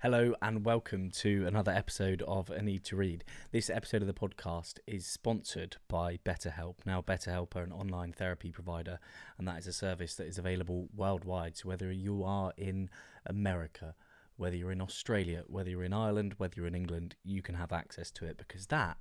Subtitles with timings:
[0.00, 3.24] Hello and welcome to another episode of A Need to Read.
[3.50, 6.76] This episode of the podcast is sponsored by BetterHelp.
[6.86, 9.00] Now, BetterHelp are an online therapy provider,
[9.36, 11.56] and that is a service that is available worldwide.
[11.56, 12.90] So, whether you are in
[13.26, 13.96] America,
[14.36, 17.72] whether you're in Australia, whether you're in Ireland, whether you're in England, you can have
[17.72, 18.98] access to it because that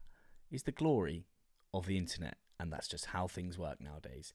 [0.50, 1.28] is the glory
[1.76, 4.34] of the internet, and that's just how things work nowadays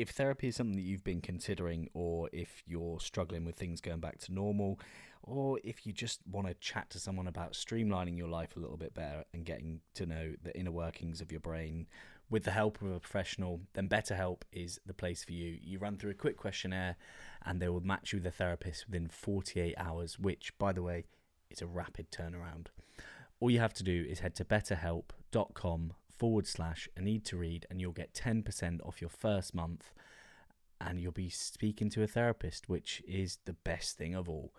[0.00, 4.00] if therapy is something that you've been considering, or if you're struggling with things going
[4.00, 4.80] back to normal,
[5.22, 8.78] or if you just want to chat to someone about streamlining your life a little
[8.78, 11.86] bit better and getting to know the inner workings of your brain
[12.30, 15.58] with the help of a professional, then BetterHelp is the place for you.
[15.60, 16.96] You run through a quick questionnaire
[17.44, 21.04] and they will match you with a therapist within 48 hours, which, by the way,
[21.50, 22.68] is a rapid turnaround.
[23.38, 27.66] All you have to do is head to betterhelp.com forward slash a need to read
[27.70, 29.94] and you'll get 10% off your first month
[30.80, 34.52] and you'll be speaking to a therapist, which is the best thing of all.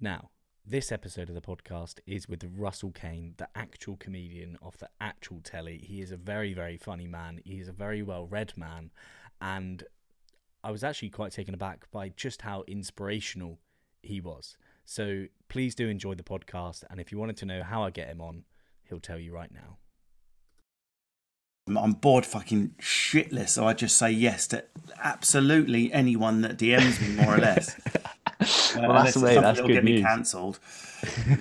[0.00, 0.30] Now,
[0.64, 5.40] this episode of the podcast is with Russell Kane, the actual comedian of the actual
[5.40, 5.78] telly.
[5.78, 7.40] He is a very, very funny man.
[7.44, 8.90] He is a very well read man.
[9.40, 9.84] And
[10.64, 13.60] I was actually quite taken aback by just how inspirational
[14.02, 14.56] he was.
[14.84, 16.84] So please do enjoy the podcast.
[16.90, 18.44] And if you wanted to know how I get him on,
[18.84, 19.78] he'll tell you right now.
[21.68, 24.64] I'm bored fucking shitless, so I just say yes to
[25.02, 27.74] absolutely anyone that DMs me, more or less.
[28.76, 30.02] well, uh, that's, mate, that's good news.
[30.02, 30.60] Cancelled.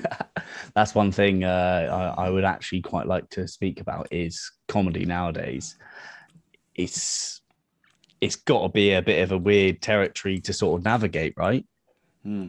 [0.74, 5.06] that's one thing uh, I, I, would actually quite like to speak about is comedy
[5.06, 5.76] nowadays.
[6.74, 7.42] It's
[8.20, 11.66] it's got to be a bit of a weird territory to sort of navigate, right?
[12.24, 12.48] Hmm.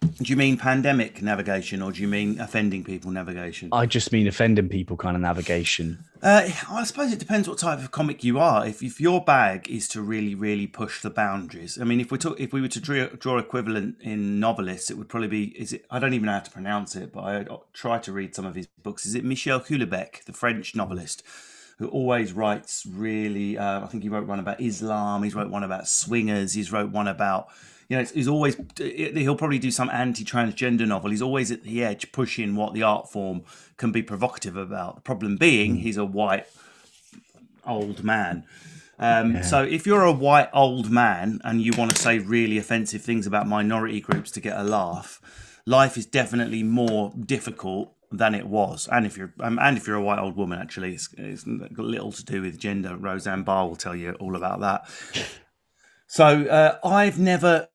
[0.00, 3.68] Do you mean pandemic navigation or do you mean offending people navigation?
[3.72, 6.04] I just mean offending people kind of navigation.
[6.22, 8.66] Uh, I suppose it depends what type of comic you are.
[8.66, 12.18] If, if your bag is to really, really push the boundaries, I mean, if we
[12.18, 15.44] talk, if we were to draw, draw equivalent in novelists, it would probably be.
[15.58, 15.86] Is it?
[15.90, 18.54] I don't even know how to pronounce it, but I try to read some of
[18.54, 19.06] his books.
[19.06, 21.22] Is it Michel Houellebecq, the French novelist?
[21.78, 23.56] who always writes really.
[23.56, 25.22] Uh, I think he wrote one about Islam.
[25.22, 26.52] He's wrote one about swingers.
[26.52, 27.48] He's wrote one about
[27.90, 31.10] you know, he's always he'll probably do some anti-transgender novel.
[31.10, 33.42] He's always at the edge, pushing what the art form
[33.78, 34.94] can be provocative about.
[34.94, 35.80] The problem being, mm.
[35.80, 36.46] he's a white
[37.66, 38.44] old man.
[39.00, 39.42] Um, yeah.
[39.42, 43.26] So if you're a white old man and you want to say really offensive things
[43.26, 45.20] about minority groups to get a laugh,
[45.66, 48.88] life is definitely more difficult than it was.
[48.92, 51.86] And if you're um, and if you're a white old woman, actually, it's, it's got
[51.86, 52.96] little to do with gender.
[52.96, 54.88] Roseanne Barr will tell you all about that.
[56.12, 57.68] So uh, I've never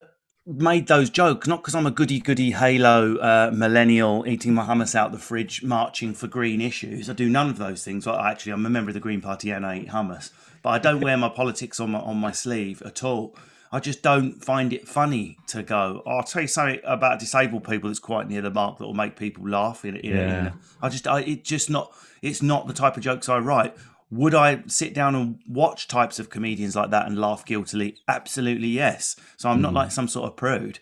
[0.46, 4.94] made those jokes, not because I'm a goody goody Halo uh, millennial eating my hummus
[4.94, 7.10] out the fridge, marching for green issues.
[7.10, 8.06] I do none of those things.
[8.06, 10.80] Well, actually, I'm a member of the Green Party and I eat hummus, but I
[10.80, 13.36] don't wear my politics on my on my sleeve at all.
[13.72, 16.04] I just don't find it funny to go.
[16.06, 18.94] Oh, I'll tell you something about disabled people that's quite near the mark that will
[18.94, 19.84] make people laugh.
[19.84, 20.48] In, in, yeah.
[20.48, 21.92] in, I just, I, it just not.
[22.22, 23.76] It's not the type of jokes I write.
[24.16, 27.98] Would I sit down and watch types of comedians like that and laugh guiltily?
[28.08, 29.18] Absolutely yes.
[29.36, 29.64] So I'm mm.
[29.64, 29.76] not hmm.
[29.76, 30.80] like some sort of prude.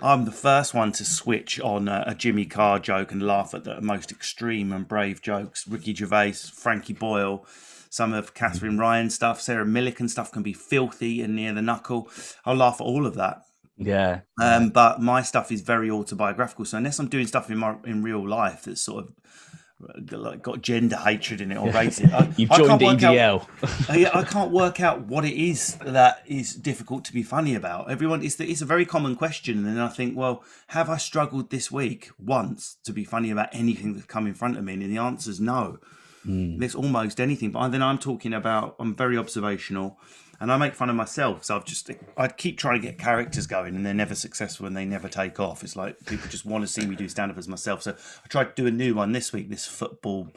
[0.00, 3.64] I'm the first one to switch on a, a, Jimmy Carr joke and laugh at
[3.64, 5.66] the most extreme and brave jokes.
[5.66, 7.44] Ricky Gervais, Frankie Boyle,
[7.90, 8.80] some of Katherine hmm.
[8.80, 12.08] Ryan stuff, Sarah Millican stuff can be filthy and near the knuckle.
[12.46, 13.42] I'll laugh at all of that.
[13.76, 14.20] Yeah.
[14.40, 16.64] Um, but my stuff is very autobiographical.
[16.64, 19.12] So unless I'm doing stuff in my in real life that's sort of
[20.10, 22.36] like got gender hatred in it or racism.
[22.36, 23.46] You've joined EDL.
[23.88, 27.90] I, I, can't work out what it is that is difficult to be funny about.
[27.90, 30.96] Everyone, it's, the, it's a very common question, and then I think, well, have I
[30.96, 34.72] struggled this week once to be funny about anything that's come in front of me?
[34.72, 35.78] And the answer is no.
[36.26, 36.58] Mm.
[36.58, 38.74] There's almost anything, but then I'm talking about.
[38.80, 39.98] I'm very observational
[40.40, 41.44] and I make fun of myself.
[41.44, 44.76] So I've just I keep trying to get characters going, and they're never successful, and
[44.76, 45.62] they never take off.
[45.62, 47.82] It's like people just want to see me do stand up as myself.
[47.82, 47.92] So
[48.24, 49.50] I tried to do a new one this week.
[49.50, 50.32] This football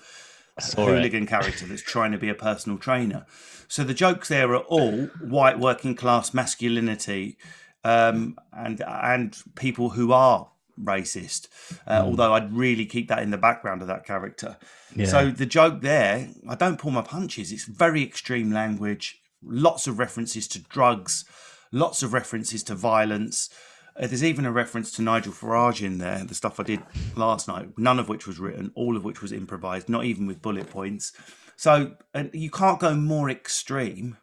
[0.76, 3.26] hooligan character that's trying to be a personal trainer.
[3.68, 7.38] So the jokes there are all white working class masculinity,
[7.84, 10.50] um, and and people who are
[10.82, 11.48] racist.
[11.86, 12.06] Uh, mm.
[12.06, 14.58] Although I'd really keep that in the background of that character.
[14.96, 15.06] Yeah.
[15.06, 17.52] So the joke there, I don't pull my punches.
[17.52, 21.26] It's very extreme language lots of references to drugs,
[21.72, 23.50] lots of references to violence.
[23.96, 26.82] Uh, there's even a reference to Nigel Farage in there, the stuff I did
[27.16, 30.42] last night, none of which was written, all of which was improvised, not even with
[30.42, 31.12] bullet points.
[31.56, 34.18] So and you can't go more extreme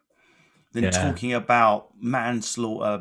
[0.73, 0.91] than yeah.
[0.91, 2.99] talking about manslaughter,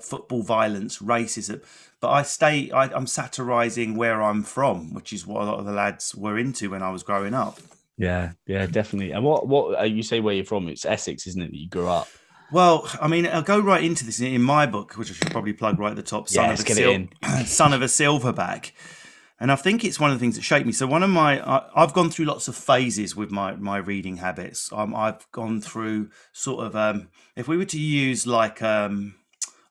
[0.00, 1.62] football violence, racism.
[2.00, 5.66] But I stay, I, I'm satirizing where I'm from, which is what a lot of
[5.66, 7.58] the lads were into when I was growing up.
[8.00, 9.12] Yeah, yeah, definitely.
[9.12, 10.68] And what what uh, you say where you're from?
[10.68, 11.50] It's Essex, isn't it?
[11.50, 12.08] That you grew up.
[12.50, 15.52] Well, I mean, I'll go right into this in my book, which I should probably
[15.52, 16.26] plug right at the top.
[16.30, 17.12] Son, yeah, of, a sil-
[17.44, 18.72] son of a silverback.
[19.38, 20.72] And I think it's one of the things that shaped me.
[20.72, 24.16] So one of my, I, have gone through lots of phases with my my reading
[24.16, 24.70] habits.
[24.72, 29.16] Um, I've gone through sort of, um, if we were to use like, um,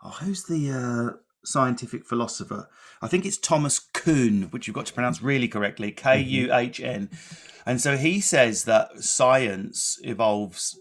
[0.04, 2.70] oh, who's the uh, scientific philosopher?
[3.02, 6.80] I think it's Thomas Kuhn, which you've got to pronounce really correctly, K U H
[6.80, 7.10] N.
[7.66, 10.80] And so he says that science evolves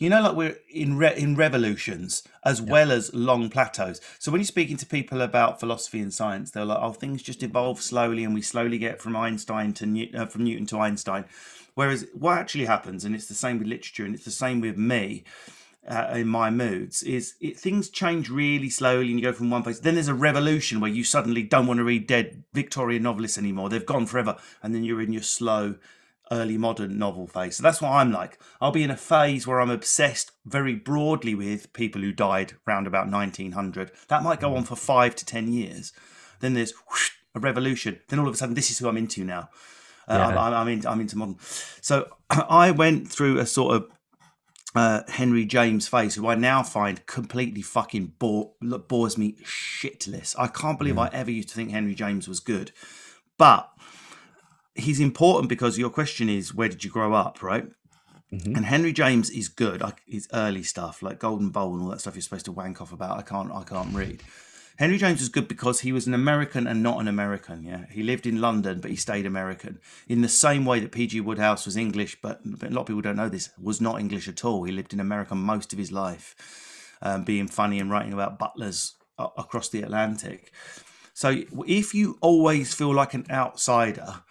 [0.00, 2.72] you know, like we're in re- in revolutions as yeah.
[2.72, 4.00] well as long plateaus.
[4.18, 7.42] So when you're speaking to people about philosophy and science, they're like, "Oh, things just
[7.42, 11.26] evolve slowly, and we slowly get from Einstein to New- uh, from Newton to Einstein."
[11.74, 14.78] Whereas what actually happens, and it's the same with literature, and it's the same with
[14.78, 15.22] me.
[15.88, 19.62] Uh, in my moods is it, things change really slowly and you go from one
[19.62, 23.38] place then there's a revolution where you suddenly don't want to read dead victorian novelists
[23.38, 25.74] anymore they've gone forever and then you're in your slow
[26.30, 27.56] early modern novel phase.
[27.56, 28.38] So that's what I'm like.
[28.60, 32.86] I'll be in a phase where I'm obsessed very broadly with people who died around
[32.86, 33.90] about 1900.
[34.08, 35.92] That might go on for five to 10 years.
[36.40, 38.00] Then there's whoosh, a revolution.
[38.08, 39.48] Then all of a sudden, this is who I'm into now.
[40.08, 40.40] Uh, yeah.
[40.40, 41.36] I'm, I'm, in, I'm into modern.
[41.80, 43.88] So I went through a sort of
[44.74, 50.34] uh, Henry James face, who I now find completely fucking bore, bores me shitless.
[50.38, 51.10] I can't believe mm.
[51.10, 52.72] I ever used to think Henry James was good.
[53.36, 53.70] But
[54.74, 57.66] he's important because your question is where did you grow up, right?
[58.32, 58.54] Mm-hmm.
[58.54, 59.82] And Henry James is good.
[59.82, 62.80] I, his early stuff, like Golden Bowl and all that stuff, you're supposed to wank
[62.80, 63.18] off about.
[63.18, 63.50] I can't.
[63.52, 64.22] I can't read.
[64.80, 67.64] Henry James was good because he was an American and not an American.
[67.64, 69.78] Yeah, he lived in London, but he stayed American.
[70.08, 71.20] In the same way that P.G.
[71.20, 74.42] Wodehouse was English, but a lot of people don't know this, was not English at
[74.42, 74.62] all.
[74.62, 78.94] He lived in America most of his life, um, being funny and writing about butlers
[79.18, 80.50] across the Atlantic.
[81.12, 84.22] So if you always feel like an outsider,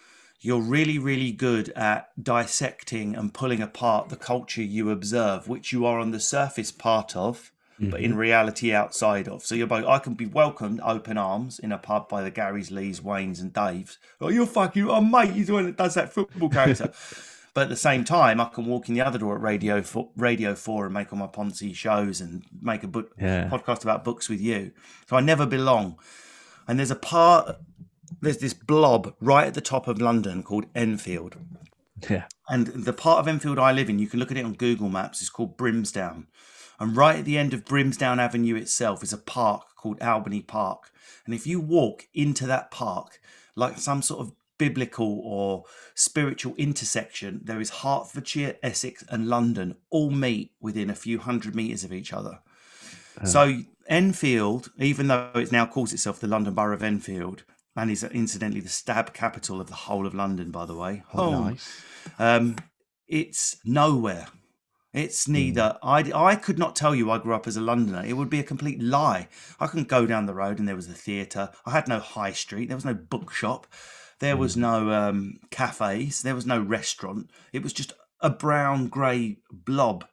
[0.41, 5.85] you're really, really good at dissecting and pulling apart the culture you observe, which you
[5.85, 7.89] are on the surface part of, mm-hmm.
[7.89, 8.19] but in mm-hmm.
[8.19, 9.45] reality outside of.
[9.45, 12.71] So you're both, I can be welcomed open arms in a pub by the Garys,
[12.71, 13.97] Lees, Waynes, and Daves.
[14.19, 16.91] Oh, you're fucking, oh, mate, you're the one that does that football character.
[17.53, 20.09] but at the same time, I can walk in the other door at Radio for,
[20.15, 23.49] Radio Four and make all my Ponzi shows and make a book yeah.
[23.49, 24.71] podcast about books with you.
[25.07, 25.97] So I never belong.
[26.67, 27.57] And there's a part
[28.21, 31.35] there's this blob right at the top of London called Enfield.
[32.09, 32.25] Yeah.
[32.47, 34.89] And the part of Enfield I live in, you can look at it on Google
[34.89, 36.27] Maps, it's called Brimsdown.
[36.79, 40.91] And right at the end of Brimsdown Avenue itself is a park called Albany Park.
[41.25, 43.19] And if you walk into that park,
[43.55, 45.65] like some sort of biblical or
[45.95, 51.83] spiritual intersection, there is Hertfordshire, Essex, and London all meet within a few hundred metres
[51.83, 52.39] of each other.
[53.21, 53.25] Oh.
[53.25, 57.43] So Enfield, even though it now calls itself the London Borough of Enfield,
[57.75, 61.03] and is incidentally the stab capital of the whole of London, by the way.
[61.13, 61.81] Oh, nice.
[62.17, 62.57] Um,
[63.07, 64.27] it's nowhere.
[64.93, 65.33] It's hmm.
[65.33, 65.77] neither.
[65.83, 66.13] Mm.
[66.15, 68.03] I, I could not tell you I grew up as a Londoner.
[68.05, 69.27] It would be a complete lie.
[69.59, 71.49] I couldn't go down the road and there was a theatre.
[71.65, 72.67] I had no high street.
[72.67, 73.67] There was no bookshop.
[74.19, 74.39] There mm.
[74.39, 74.61] was hmm.
[74.61, 76.21] no um, cafes.
[76.21, 77.29] There was no restaurant.
[77.53, 80.05] It was just a brown grey blob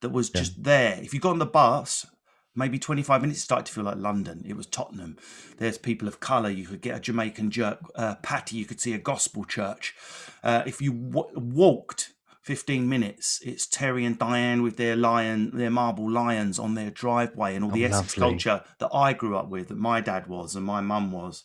[0.00, 0.40] that was yeah.
[0.40, 0.98] just there.
[1.02, 2.06] If you got on the bus,
[2.54, 4.44] maybe 25 minutes, it started to feel like London.
[4.46, 5.16] It was Tottenham.
[5.58, 6.50] There's people of colour.
[6.50, 8.56] You could get a Jamaican jerk uh, patty.
[8.56, 9.94] You could see a gospel church.
[10.42, 12.12] Uh, if you w- walked
[12.42, 17.54] 15 minutes, it's Terry and Diane with their lion, their marble lions on their driveway,
[17.54, 20.56] and all oh, the Essex culture that I grew up with, that my dad was
[20.56, 21.44] and my mum was.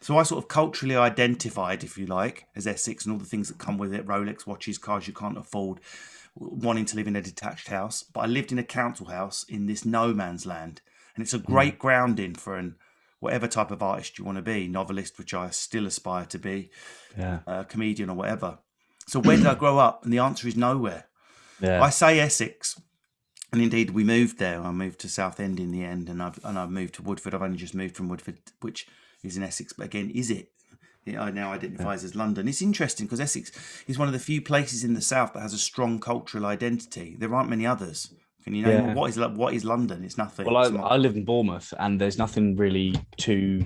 [0.00, 3.48] So I sort of culturally identified, if you like, as Essex and all the things
[3.48, 5.80] that come with it Rolex watches, cars you can't afford
[6.34, 9.66] wanting to live in a detached house, but I lived in a council house in
[9.66, 10.80] this no man's land,
[11.14, 11.52] and it's a hmm.
[11.52, 11.78] great mm.
[11.78, 12.76] grounding for an
[13.20, 16.70] whatever type of artist you want to be, novelist, which I still aspire to be,
[17.16, 18.58] yeah, uh, comedian or whatever.
[19.06, 20.04] So where did I grow up?
[20.04, 21.06] And the answer is nowhere.
[21.60, 21.82] Yeah.
[21.82, 22.80] I say Essex,
[23.52, 24.60] and indeed we moved there.
[24.60, 27.34] I moved to Southend in the end, and I've and I've moved to Woodford.
[27.34, 28.86] I've only just moved from Woodford, which
[29.22, 29.72] is in Essex.
[29.72, 30.48] But again, is it?
[31.04, 32.08] it now identifies yeah.
[32.08, 32.48] as London.
[32.48, 33.50] It's interesting because Essex
[33.86, 37.16] is one of the few places in the south that has a strong cultural identity.
[37.18, 38.12] There aren't many others.
[38.44, 38.94] Can you know yeah.
[38.94, 40.02] what is what is London?
[40.04, 40.46] It's nothing.
[40.46, 43.64] Well, it's I, I, live in Bournemouth, and there's nothing really to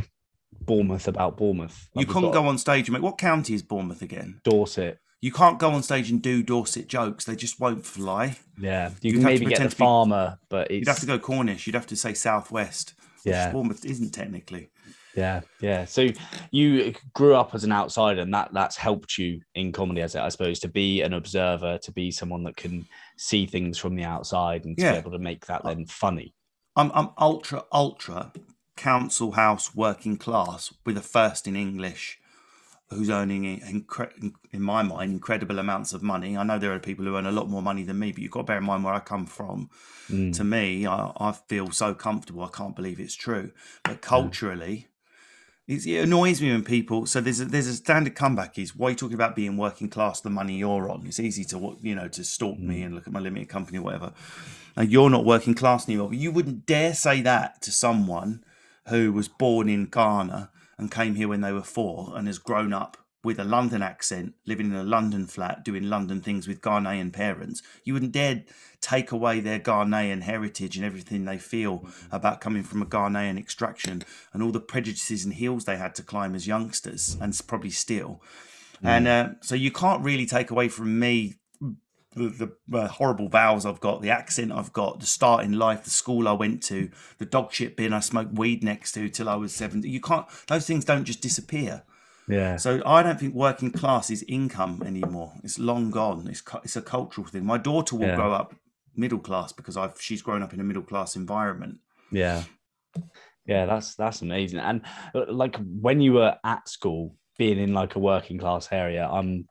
[0.61, 1.89] Bournemouth about Bournemouth.
[1.95, 3.03] Like you can't go on stage and make.
[3.03, 4.41] What county is Bournemouth again?
[4.45, 4.99] Dorset.
[5.21, 8.37] You can't go on stage and do Dorset jokes; they just won't fly.
[8.59, 11.67] Yeah, you can maybe get the farmer, be, but you'd have to go Cornish.
[11.67, 12.95] You'd have to say Southwest.
[13.25, 14.71] Yeah, Bournemouth isn't technically.
[15.17, 15.87] Yeah, yeah.
[15.87, 16.09] So
[16.51, 20.29] you grew up as an outsider, and that that's helped you in comedy, as I
[20.29, 24.67] suppose, to be an observer, to be someone that can see things from the outside,
[24.67, 24.93] and to yeah.
[24.93, 26.35] be able to make that then funny.
[26.77, 28.33] I'm I'm ultra ultra
[28.77, 32.21] council house working class with a first in English,
[32.91, 36.37] who's earning incre- in my mind incredible amounts of money.
[36.37, 38.31] I know there are people who earn a lot more money than me, but you've
[38.31, 39.71] got to bear in mind where I come from.
[40.09, 40.35] Mm.
[40.37, 42.45] To me, I, I, feel so comfortable.
[42.45, 43.51] I can't believe it's true.
[43.83, 44.87] But culturally,
[45.67, 47.07] it annoys me when people.
[47.07, 49.89] So there's a, there's a standard comeback is why are you talking about being working
[49.89, 50.21] class?
[50.21, 51.05] The money you're on.
[51.07, 52.67] It's easy to you know to stalk mm.
[52.67, 54.13] me and look at my limited company or whatever.
[54.77, 56.11] And you're not working class anymore.
[56.11, 58.45] But you wouldn't dare say that to someone
[58.89, 62.73] who was born in Ghana and came here when they were four and has grown
[62.73, 67.13] up with a London accent, living in a London flat, doing London things with Ghanaian
[67.13, 68.45] parents, you wouldn't dare
[68.81, 74.05] take away their Ghanaian heritage and everything they feel about coming from a Ghanaian extraction
[74.33, 78.23] and all the prejudices and hills they had to climb as youngsters and probably still.
[78.85, 78.89] Mm.
[78.89, 81.35] And uh, so you can't really take away from me
[82.17, 85.85] the, the uh, horrible vowels I've got, the accent I've got, the start in life,
[85.85, 89.29] the school I went to, the dog shit bin I smoked weed next to till
[89.29, 89.89] I was 70.
[89.89, 91.83] You can't, those things don't just disappear.
[92.29, 92.57] Yeah.
[92.57, 95.33] So I don't think working class is income anymore.
[95.45, 96.27] It's long gone.
[96.29, 97.45] It's it's a cultural thing.
[97.45, 98.17] My daughter will yeah.
[98.17, 98.53] grow up
[98.97, 101.79] middle class because I've she's grown up in a middle class environment.
[102.11, 102.43] Yeah.
[103.47, 104.59] Yeah, that's that's amazing.
[104.59, 104.83] And
[105.15, 109.47] uh, like when you were at school, being in like a working class area, I'm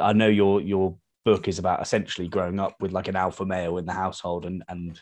[0.00, 3.78] I know your your book is about essentially growing up with like an alpha male
[3.78, 5.00] in the household and and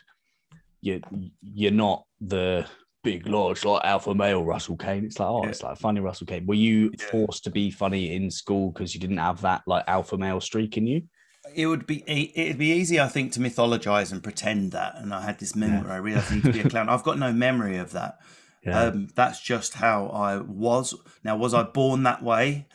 [0.81, 1.01] you
[1.41, 2.65] you're not the
[3.03, 5.05] big large like alpha male Russell Kane.
[5.05, 5.49] It's like oh, yeah.
[5.49, 6.45] it's like funny Russell Kane.
[6.45, 7.05] Were you yeah.
[7.07, 10.77] forced to be funny in school because you didn't have that like alpha male streak
[10.77, 11.03] in you?
[11.53, 14.95] It would be it'd be easy, I think, to mythologize and pretend that.
[14.95, 15.87] And I had this memory.
[15.87, 15.93] Yeah.
[15.93, 16.89] I realized I need to be a clown.
[16.89, 18.19] I've got no memory of that.
[18.65, 20.95] Um, that's just how I was.
[21.23, 22.67] Now, was I born that way?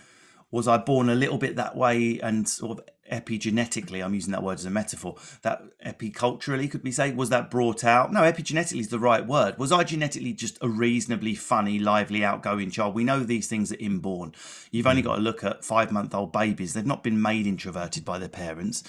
[0.50, 4.42] Was I born a little bit that way and sort of epigenetically, I'm using that
[4.42, 8.12] word as a metaphor, that epiculturally, could we say, was that brought out?
[8.12, 9.58] No, epigenetically is the right word.
[9.58, 12.94] Was I genetically just a reasonably funny, lively, outgoing child?
[12.94, 14.34] We know these things are inborn.
[14.70, 15.08] You've only hmm.
[15.08, 16.74] got to look at five month old babies.
[16.74, 18.82] They've not been made introverted by their parents.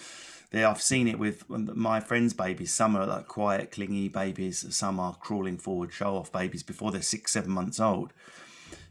[0.52, 2.74] They, I've seen it with my friends' babies.
[2.74, 4.66] Some are like quiet, clingy babies.
[4.76, 8.14] Some are crawling forward, show off babies before they're six, seven months old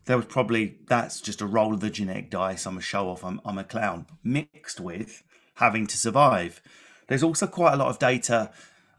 [0.08, 2.64] there was probably that's just a roll of the genetic dice.
[2.64, 3.22] I'm a show off.
[3.22, 5.22] I'm, I'm a clown mixed with
[5.56, 6.62] having to survive.
[7.08, 8.50] There's also quite a lot of data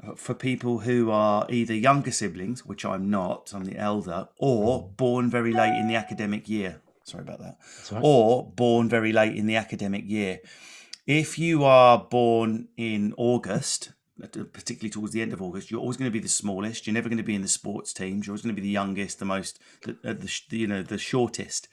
[0.06, 4.88] uh, for people who are either younger siblings, which I'm not, I'm the elder, or
[4.98, 6.80] born very late in the academic year.
[7.06, 7.58] Sorry about that.
[7.92, 8.02] Right.
[8.04, 10.42] Or born very late in the academic year.
[11.08, 16.10] If you are born in August, particularly towards the end of August, you're always going
[16.10, 16.86] to be the smallest.
[16.86, 18.26] You're never going to be in the sports teams.
[18.26, 20.98] You're always going to be the youngest, the most, the, uh, the you know, the
[20.98, 21.68] shortest.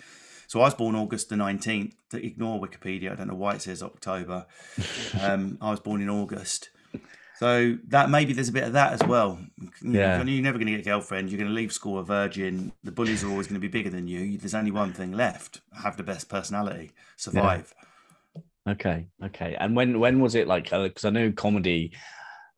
[0.48, 1.94] So I was born August the 19th.
[2.14, 3.12] Ignore Wikipedia.
[3.12, 4.46] I don't know why it says October.
[5.20, 6.70] Um, I was born in August.
[7.38, 9.38] So that maybe there's a bit of that as well.
[9.82, 10.22] Yeah.
[10.22, 11.30] You're never going to get a girlfriend.
[11.30, 12.72] You're going to leave school a virgin.
[12.82, 14.38] The bullies are always going to be bigger than you.
[14.38, 17.74] There's only one thing left: have the best personality, survive.
[17.76, 18.72] Yeah.
[18.72, 19.56] Okay, okay.
[19.60, 20.64] And when when was it like?
[20.64, 21.92] Because uh, I know comedy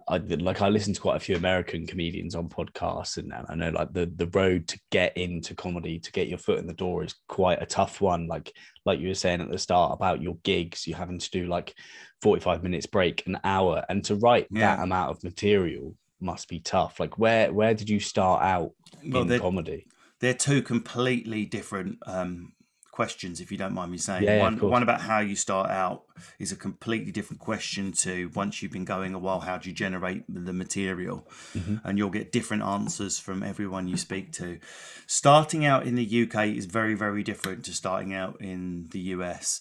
[0.09, 3.55] I like I listen to quite a few American comedians on podcasts, and, and I
[3.55, 6.73] know like the the road to get into comedy, to get your foot in the
[6.75, 8.27] door, is quite a tough one.
[8.27, 8.53] Like
[8.85, 11.75] like you were saying at the start about your gigs, you having to do like
[12.23, 14.77] forty five minutes break, an hour, and to write yeah.
[14.77, 16.99] that amount of material must be tough.
[16.99, 18.73] Like where where did you start out
[19.05, 19.87] well, in comedy?
[20.21, 22.53] They're two completely different um,
[22.99, 24.25] questions, if you don't mind me saying.
[24.25, 26.03] Yeah, one, one about how you start out
[26.41, 29.75] is a completely different question to once you've been going a while, how do you
[29.75, 31.25] generate the material?
[31.55, 31.77] Mm-hmm.
[31.85, 34.59] And you'll get different answers from everyone you speak to.
[35.07, 39.61] Starting out in the UK is very, very different to starting out in the US.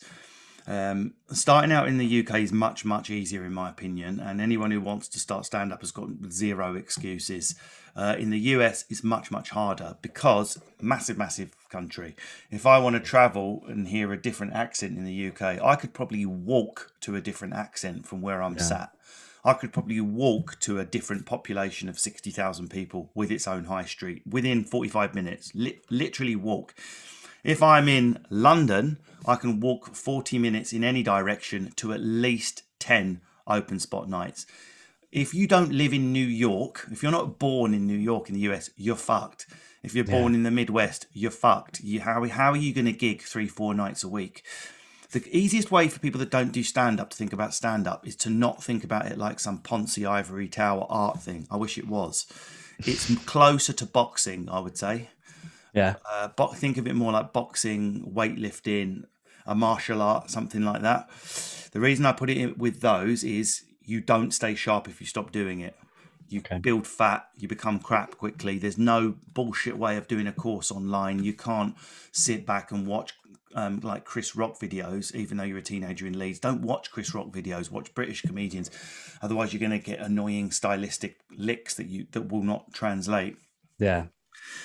[0.68, 4.20] Um, starting out in the UK is much, much easier, in my opinion.
[4.20, 7.56] And anyone who wants to start stand up has got zero excuses.
[7.96, 12.16] Uh, in the US, it's much, much harder because massive, massive country.
[12.52, 15.94] If I want to travel and hear a different accent in the UK, I could
[15.94, 18.64] probably walk to a different accent from where I'm yeah.
[18.64, 18.94] sat.
[19.46, 23.86] I could probably walk to a different population of 60,000 people with its own high
[23.86, 26.76] street within 45 minutes, li- literally walk.
[27.48, 32.64] If I'm in London, I can walk 40 minutes in any direction to at least
[32.80, 34.46] 10 open spot nights.
[35.14, 38.36] If you don't live in New York, if you're not born in New York in
[38.36, 39.48] the US, you're fucked.
[39.82, 40.40] If you're born yeah.
[40.40, 41.80] in the Midwest, you're fucked.
[41.80, 44.44] You, how, how are you going to gig three, four nights a week?
[45.14, 48.06] The easiest way for people that don't do stand up to think about stand up
[48.06, 51.48] is to not think about it like some Ponzi ivory tower art thing.
[51.50, 52.26] I wish it was.
[52.80, 55.12] It's closer to boxing, I would say.
[55.78, 55.96] Yeah.
[56.10, 59.04] Uh, but think of it more like boxing, weightlifting,
[59.46, 61.08] a martial art, something like that.
[61.72, 65.06] The reason I put it in with those is you don't stay sharp if you
[65.06, 65.76] stop doing it.
[66.30, 66.58] You okay.
[66.58, 68.58] build fat, you become crap quickly.
[68.58, 71.24] There's no bullshit way of doing a course online.
[71.24, 71.76] You can't
[72.12, 73.14] sit back and watch
[73.56, 76.40] um, like Chris Rock videos, even though you're a teenager in Leeds.
[76.40, 77.72] Don't watch Chris Rock videos.
[77.72, 78.72] Watch British comedians.
[79.22, 83.38] Otherwise, you're going to get annoying stylistic licks that you that will not translate.
[83.80, 84.08] Yeah.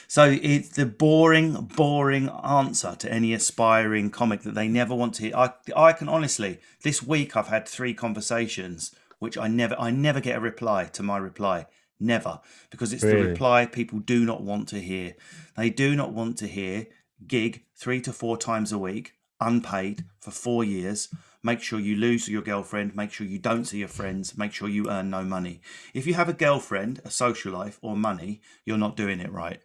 [0.09, 5.23] So it's the boring, boring answer to any aspiring comic that they never want to
[5.23, 5.37] hear.
[5.37, 10.21] I, I can honestly, this week I've had three conversations which I never, I never
[10.21, 11.67] get a reply to my reply.
[12.01, 13.23] Never, because it's Really?
[13.23, 15.15] the reply people do not want to hear.
[15.57, 16.89] They do not want to hear
[17.27, 21.09] gig three to four times a week, unpaid for four years.
[21.45, 22.97] Make sure you lose your girlfriend.
[22.97, 24.37] Make sure you don't see your friends.
[24.37, 25.61] Make sure you earn no money.
[25.95, 29.61] If you have a girlfriend, a social life, or money, you're not doing it right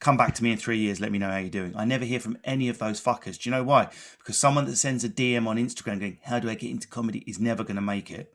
[0.00, 1.74] come back to me in three years, let me know how you're doing.
[1.76, 3.38] I never hear from any of those fuckers.
[3.38, 3.90] Do you know why?
[4.18, 7.22] Because someone that sends a DM on Instagram going, How do I get into comedy
[7.26, 8.32] is never going to make it.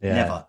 [0.00, 0.14] Yeah.
[0.14, 0.46] Never.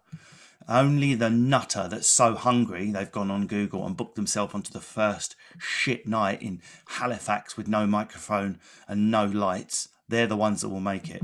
[0.68, 4.80] Only the nutter that's so hungry they've gone on Google and booked themselves onto the
[4.80, 9.90] first shit night in Halifax with no microphone and no lights.
[10.08, 11.22] They're the ones that will make it.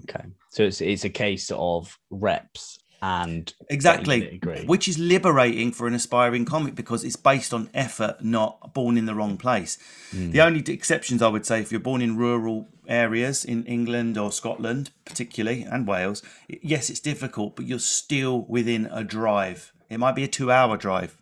[0.00, 0.26] Okay.
[0.50, 4.20] So it's it's a case of reps and Exactly.
[4.20, 4.66] getting the nitty-gritty.
[4.66, 9.06] Which is liberating for an aspiring comic because it's based on effort, not born in
[9.06, 9.78] the wrong place.
[10.10, 10.30] Hmm.
[10.30, 14.32] The only exceptions I would say, if you're born in rural areas in England or
[14.32, 19.72] Scotland, particularly, and Wales, yes, it's difficult, but you're still within a drive.
[19.88, 21.16] It might be a two hour drive,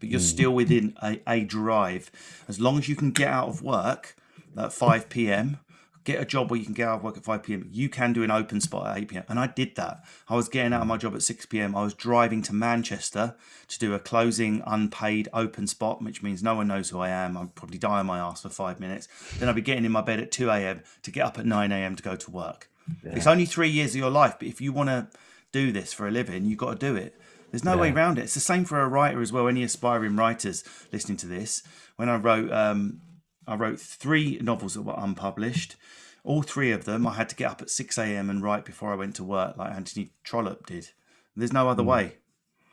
[0.00, 0.24] but you're hmm.
[0.26, 2.10] still within a, a drive.
[2.48, 4.16] As long as you can get out of work
[4.56, 5.58] at 5 p.m.,
[6.04, 7.68] get a job where you can get out of work at 5 p.m.
[7.72, 9.24] You can do an open spot at 8 p.m.
[9.28, 10.04] And I did that.
[10.28, 11.74] I was getting out of my job at 6 p.m.
[11.74, 13.34] I was driving to Manchester
[13.68, 17.36] to do a closing unpaid open spot, which means no one knows who I am.
[17.36, 19.08] I'll probably die on my ass for five minutes.
[19.38, 20.82] Then I'd be getting in my bed at 2 a.m.
[21.02, 21.96] to get up at 9 a.m.
[21.96, 22.68] to go to work.
[23.02, 25.08] It's only three years of your life, but if you want to
[25.52, 27.18] do this for a living, you've got to do it.
[27.50, 27.94] There's no way Yeah.
[27.94, 28.22] around it.
[28.24, 29.46] It's the same for a writer as well.
[29.48, 31.62] Any aspiring writers listening to this,
[31.96, 33.00] when I wrote, um,
[33.46, 35.76] I wrote three novels that were unpublished.
[36.22, 38.30] All three of them, I had to get up at 6 a.m.
[38.30, 40.90] and write before I went to work, like Anthony Trollope did.
[41.36, 42.14] There's no other way.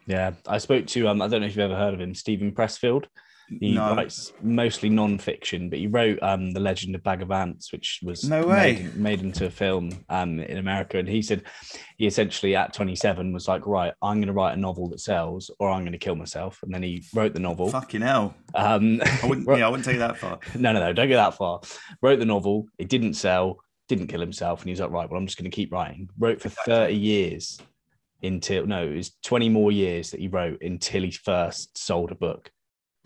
[0.05, 2.51] Yeah, I spoke to um, I don't know if you've ever heard of him, Steven
[2.51, 3.05] Pressfield.
[3.59, 3.95] He No.
[3.95, 8.47] writes mostly non-fiction, but he wrote um, the Legend of Bagger Vance, which was No
[8.47, 8.73] way.
[8.83, 10.97] made, made into a film um, in America.
[10.99, 11.43] And he said
[11.97, 15.51] he essentially at 27 was like, right, I'm going to write a novel that sells,
[15.59, 16.59] or I'm going to kill myself.
[16.63, 17.69] And then he wrote the novel.
[17.69, 18.33] Fucking hell.
[18.55, 20.39] Um, I wouldn't, yeah, I wouldn't take that far.
[20.55, 21.59] no, no, no, don't go that far.
[22.01, 23.57] Wrote the novel, it didn't sell,
[23.89, 26.09] didn't kill himself, and he's like, right, well, I'm just going to keep writing.
[26.17, 27.59] Wrote for 30 years
[28.23, 32.15] until no, it was 20 more years that he wrote until he first sold a
[32.15, 32.49] book.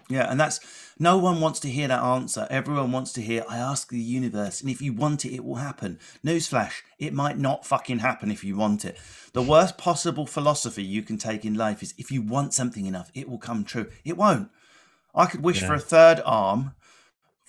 [0.09, 0.59] Yeah, and that's
[0.99, 2.47] no one wants to hear that answer.
[2.49, 5.55] Everyone wants to hear, I ask the universe, and if you want it, it will
[5.55, 5.99] happen.
[6.23, 8.97] Newsflash, it might not fucking happen if you want it.
[9.33, 13.11] The worst possible philosophy you can take in life is if you want something enough,
[13.13, 13.87] it will come true.
[14.03, 14.49] It won't.
[15.13, 16.75] I could wish for a third arm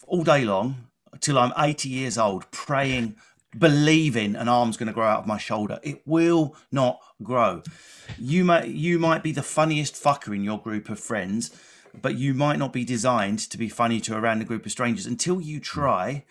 [0.07, 0.89] all day long
[1.21, 3.17] till I'm 80 years old, praying,
[3.59, 5.79] believing an arm's going to grow out of my shoulder.
[5.83, 7.63] It will not grow.
[8.19, 11.51] You might you might be the funniest fucker in your group of friends,
[12.03, 15.07] but you might not be designed to be funny to a random group of strangers
[15.07, 15.63] until you hmm.
[15.63, 16.25] try.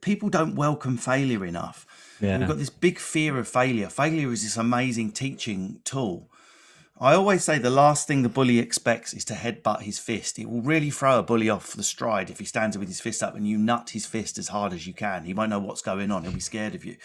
[0.00, 1.86] People don't welcome failure enough.
[2.20, 2.38] Yeah.
[2.38, 3.88] We've got this big fear of failure.
[3.88, 6.28] Failure is this amazing teaching tool.
[7.00, 10.38] I always say the last thing the bully expects is to headbutt his fist.
[10.38, 13.20] It will really throw a bully off the stride if he stands with his fist
[13.20, 15.24] up and you nut his fist as hard as you can.
[15.24, 16.22] He won't know what's going on.
[16.22, 16.96] He'll be scared of you.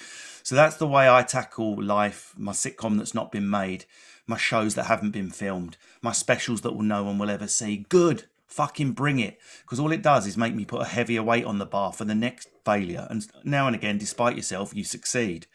[0.43, 3.85] So that's the way I tackle life, my sitcom that's not been made,
[4.29, 7.85] my shows that haven't been filmed, my specials that will no one will ever see.
[7.89, 8.25] Good.
[8.47, 9.39] Fucking bring it.
[9.61, 12.05] Because all it does is make me put a heavier weight on the bar for
[12.05, 13.07] the next failure.
[13.09, 15.47] And now and again, despite yourself, you succeed.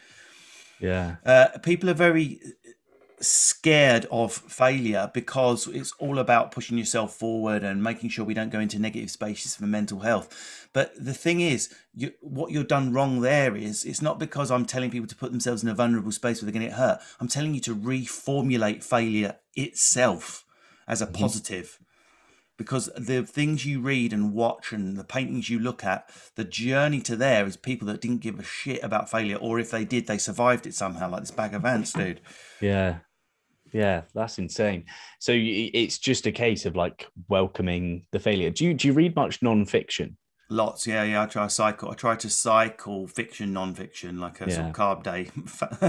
[0.80, 1.16] Yeah.
[1.24, 2.40] Uh, people are very
[3.20, 8.50] scared of failure because it's all about pushing yourself forward and making sure we don't
[8.50, 10.63] go into negative spaces for mental health.
[10.74, 14.66] But the thing is, you, what you're done wrong there is it's not because I'm
[14.66, 17.00] telling people to put themselves in a vulnerable space where they're going to get hurt.
[17.20, 20.44] I'm telling you to reformulate failure itself
[20.87, 21.22] as a mm-hmm.
[21.22, 21.78] positive
[22.56, 27.00] because the things you read and watch and the paintings you look at, the journey
[27.02, 30.06] to there is people that didn't give a shit about failure, or if they did,
[30.06, 32.20] they survived it somehow, like this bag of ants, dude.
[32.60, 32.98] Yeah.
[33.72, 34.84] Yeah, that's insane.
[35.18, 38.50] So it's just a case of like welcoming the failure.
[38.50, 40.16] Do you do you read much non-fiction?
[40.50, 41.22] Lots, yeah, yeah.
[41.22, 41.90] I try to cycle.
[41.90, 45.30] I try to cycle fiction, non-fiction, like a sort of carb day,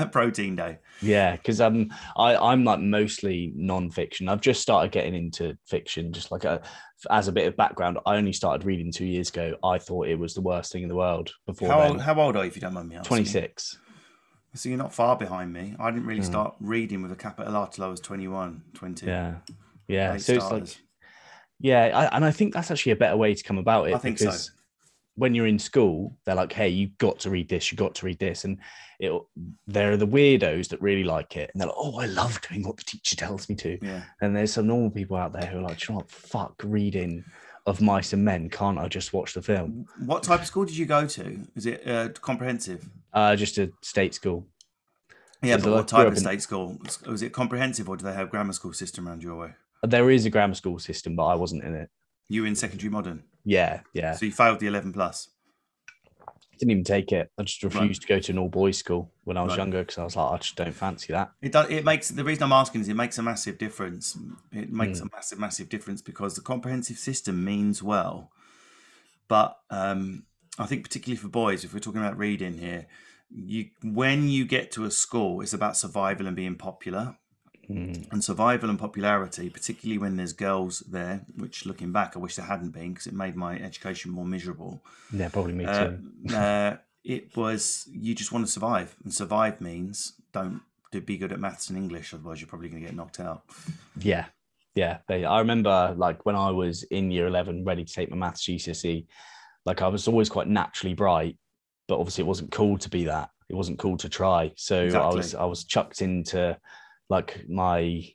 [0.11, 0.79] protein day.
[1.01, 4.29] Yeah, because um, I I'm like mostly non-fiction.
[4.29, 6.61] I've just started getting into fiction, just like a
[7.11, 7.99] as a bit of background.
[8.05, 9.55] I only started reading two years ago.
[9.63, 11.31] I thought it was the worst thing in the world.
[11.45, 12.01] Before How then, old?
[12.01, 13.07] How old are you, if you don't mind me asking?
[13.07, 13.77] twenty six.
[14.53, 15.75] So you're not far behind me.
[15.77, 16.25] I didn't really Mm.
[16.25, 19.05] start reading with a capital R till I was 21, 20.
[19.05, 19.35] Yeah,
[19.89, 20.13] yeah.
[20.13, 20.77] Late so it's like,
[21.59, 23.95] yeah, I, and I think that's actually a better way to come about it.
[23.95, 24.25] I think so.
[24.25, 24.51] because
[25.15, 27.71] when you're in school, they're like, "Hey, you've got to read this.
[27.71, 28.57] You've got to read this," and
[28.99, 29.11] it
[29.67, 32.63] there are the weirdos that really like it, and they're like, "Oh, I love doing
[32.63, 34.03] what the teacher tells me to." Yeah.
[34.21, 36.11] And there's some normal people out there who are like, "Do "You know what?
[36.11, 37.23] Fuck reading
[37.65, 38.49] of mice and men.
[38.49, 41.39] Can't I just watch the film?" What type of school did you go to?
[41.55, 42.87] Is it uh, comprehensive?
[43.13, 44.45] Uh, just a state school.
[45.41, 46.77] Yeah, but what type of in- state school?
[47.05, 49.53] Was it comprehensive, or do they have grammar school system around your way?
[49.83, 51.89] There is a grammar school system, but I wasn't in it.
[52.29, 54.13] You were in secondary modern, Yeah, yeah.
[54.13, 55.29] so you failed the eleven plus.
[56.57, 57.29] Didn't even take it.
[57.37, 59.57] I just refused to go to an all boys school when I was Right.
[59.57, 61.33] younger because I was like, I just don't fancy that.
[61.41, 61.69] It does.
[61.69, 64.17] It makes the reason I'm asking is it makes a massive difference.
[64.53, 65.07] It makes Hmm.
[65.07, 68.31] a massive, massive difference because the comprehensive system means well,
[69.27, 70.25] but um,
[70.57, 72.87] I think particularly for boys, if we're talking about reading here,
[73.29, 77.17] you when you get to a school, it's about survival and being popular.
[77.69, 78.11] Mm.
[78.11, 82.45] And survival and popularity, particularly when there's girls there, which looking back, I wish there
[82.45, 84.81] hadn't been because it made my education more miserable.
[85.11, 86.35] Yeah, probably me Uh, too.
[86.35, 91.31] uh, it was you just want to survive, and survive means don't do be good
[91.31, 93.43] at maths and English, otherwise you're probably going to get knocked out.
[93.99, 94.25] Yeah,
[94.75, 94.99] yeah.
[95.09, 99.05] I remember like when I was in year eleven, ready to take my maths GCSE.
[99.65, 101.37] Like I was always quite naturally bright,
[101.87, 103.29] but obviously it wasn't cool to be that.
[103.49, 104.51] It wasn't cool to try.
[104.55, 106.57] So I was I was chucked into
[107.09, 108.07] like my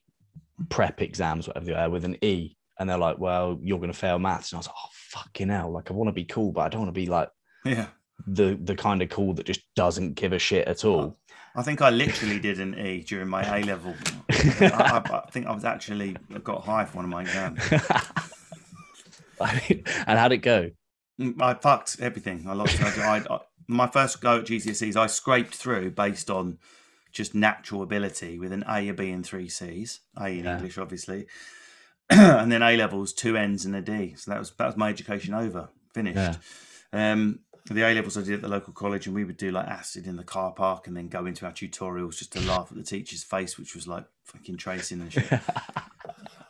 [0.68, 3.98] prep exams, whatever they are, with an E, and they're like, "Well, you're going to
[3.98, 6.53] fail maths," and I was like, "Oh fucking hell!" Like I want to be cool,
[6.53, 7.31] but I don't want to be like
[7.64, 7.87] Yeah,
[8.26, 11.18] the the kind of cool that just doesn't give a shit at all.
[11.57, 13.94] I think I literally did an E during my A level.
[14.31, 17.61] I, I, I think I was actually I got high for one of my exams.
[19.40, 20.70] And how'd it go?
[21.20, 22.44] Mm, I fucked everything.
[22.46, 22.81] I lost.
[22.81, 26.59] I, my first go at GCSEs, I scraped through based on
[27.12, 30.01] just natural ability with an A, a B, and three C's.
[30.16, 30.57] A in Yeah.
[30.57, 31.27] English, obviously,
[32.11, 34.14] and then A levels, two N's and a D.
[34.16, 36.16] So that was that was my education over, finished.
[36.92, 37.12] Yeah.
[37.12, 39.66] Um, the A levels I did at the local college, and we would do like
[39.66, 42.77] acid in the car park, and then go into our tutorials just to laugh at
[42.77, 45.31] the teacher's face, which was like fucking tracing and shit.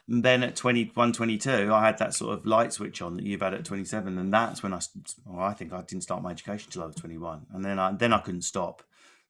[0.08, 3.42] And then at 21, 22, I had that sort of light switch on that you've
[3.42, 4.18] had at 27.
[4.18, 4.80] And that's when I,
[5.24, 7.46] well, I think I didn't start my education until I was 21.
[7.54, 8.82] And then I, then I couldn't stop.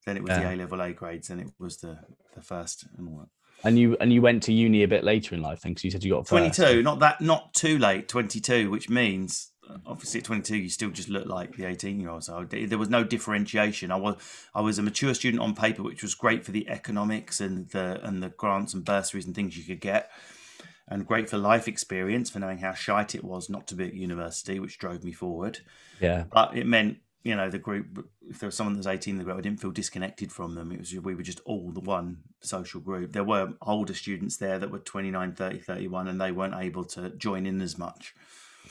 [0.07, 1.31] Then it was the A level A grades.
[1.31, 1.99] and it was the,
[2.35, 3.29] the first and all that.
[3.63, 6.03] And you and you went to uni a bit later in life, because you said
[6.03, 10.57] you got 22, not that, not too late, 22, which means uh, obviously at 22,
[10.57, 12.25] you still just look like the 18 year old.
[12.25, 13.91] So there was no differentiation.
[13.93, 14.17] I was,
[14.55, 18.01] I was a mature student on paper, which was great for the economics and the,
[18.03, 20.11] and the grants and bursaries and things you could get.
[20.89, 23.95] and great for life experience for knowing how shite it was not to be at
[23.95, 25.59] university, which drove me forward.
[26.01, 29.15] Yeah, But it meant, you know, the group, if there was someone that was 18
[29.15, 30.73] in the group, I didn't feel disconnected from them.
[30.73, 33.13] It was, we were just all the one social group.
[33.13, 37.11] There were older students there that were 29, 30, 31, and they weren't able to
[37.11, 38.15] join in as much.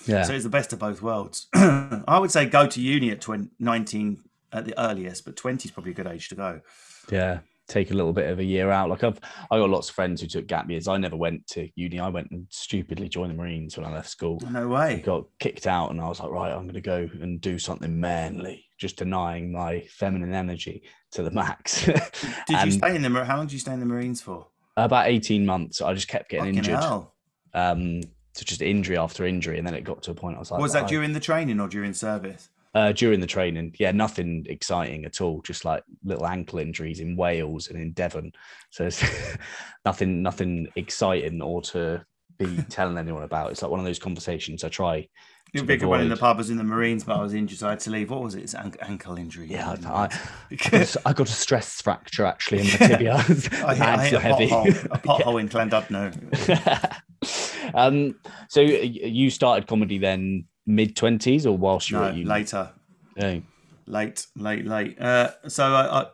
[0.06, 1.48] yeah, So it's the best of both worlds.
[1.54, 5.72] I would say go to uni at 20, 19 at the earliest, but 20 is
[5.72, 6.62] probably a good age to go.
[7.12, 7.40] yeah.
[7.70, 8.90] Take a little bit of a year out.
[8.90, 10.88] Like I've, I got lots of friends who took gap years.
[10.88, 12.00] I never went to uni.
[12.00, 14.42] I went and stupidly joined the Marines when I left school.
[14.50, 15.02] No I way.
[15.06, 17.98] got kicked out, and I was like, right, I'm going to go and do something
[18.00, 21.86] manly, just denying my feminine energy to the max.
[22.48, 24.48] Did you stay in the Mar- How long did you stay in the Marines for?
[24.76, 26.76] About 18 months, I just kept getting Fucking injured.
[26.80, 27.14] hell.
[27.54, 28.02] Um,
[28.34, 30.60] so just injury after injury, and then it got to a point I was like,
[30.60, 32.50] Was that during the training or during service?
[32.74, 33.76] Uh, during the training?
[33.80, 35.42] Yeah, nothing exciting at all.
[35.42, 38.32] Just like little ankle injuries in Wales and in Devon.
[38.70, 39.04] So it's
[39.86, 42.06] nothing, nothing exciting or to
[42.38, 43.52] be telling anyone about.
[43.52, 45.08] It's like one of those conversations I try.
[45.54, 47.68] The bigger one in the pub was in the Marines, but I was injured, so
[47.68, 48.12] I had to leave.
[48.12, 48.44] What was it?
[48.44, 49.48] It's an- ankle injury.
[49.50, 50.04] Yeah, I, I,
[50.52, 53.16] I, got a, I got a stress fracture actually in my tibia.
[53.16, 54.48] I hit, I hit a heavy.
[54.48, 57.02] pothole, a pothole in Llandudno.
[57.74, 58.16] um,
[58.48, 62.30] so you started comedy then mid twenties or whilst you were at uni?
[62.30, 62.72] later,
[63.22, 63.42] Oh,
[63.86, 65.02] late, late, late.
[65.02, 66.08] Uh, so I, I,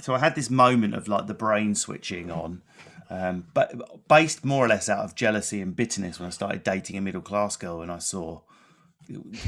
[0.00, 2.60] so I had this moment of like the brain switching on,
[3.08, 6.96] um, but based more or less out of jealousy and bitterness when I started dating
[6.96, 8.40] a middle class girl and I saw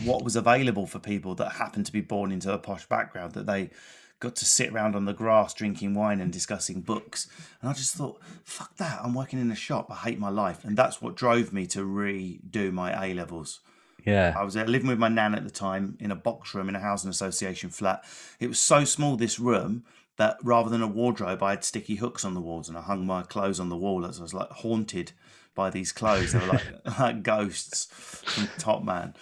[0.05, 3.47] what was available for people that happened to be born into a posh background that
[3.47, 3.71] they
[4.19, 7.29] got to sit around on the grass drinking wine and discussing books.
[7.61, 9.91] And i just thought fuck that i'm working in a shop.
[9.91, 10.65] I hate my life.
[10.65, 13.61] And that's what drove me to redo my a levels
[14.05, 14.35] yeah.
[14.37, 16.81] I was living with my nan at the time in a box room in a
[16.81, 18.05] housing association flat.
[18.41, 19.85] It was so small, this room,
[20.17, 23.07] that rather than a wardrobe, I had sticky hooks on the walls and I hung
[23.07, 25.13] my clothes on the wall as I was like haunted
[25.55, 26.33] by these clothes.
[26.33, 26.65] They were like,
[26.99, 29.15] like ghosts from Top Man.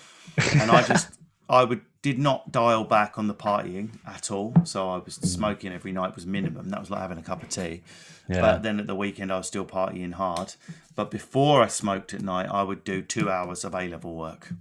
[0.53, 4.55] And I just, I would did not dial back on the partying at all.
[4.65, 5.27] So I was hmm.
[5.27, 6.71] smoking every night was minimum.
[6.71, 7.83] That was like having a cup of tea.
[8.29, 8.41] Yeah.
[8.41, 10.55] But then at the weekend, I was still partying hard.
[10.95, 14.53] But before I smoked at night, I would do two hours of A level work.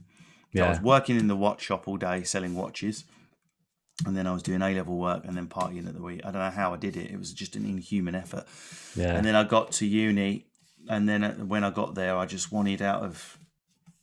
[0.55, 3.05] I was working in the watch shop all day selling watches,
[4.05, 6.21] and then I was doing A level work and then partying at the week.
[6.23, 7.12] I don't know how I did it.
[7.12, 8.45] It was just an inhuman effort.
[8.95, 9.15] Yeah.
[9.15, 10.45] And then I got to uni,
[10.88, 13.38] and then when I got there, I just wanted out of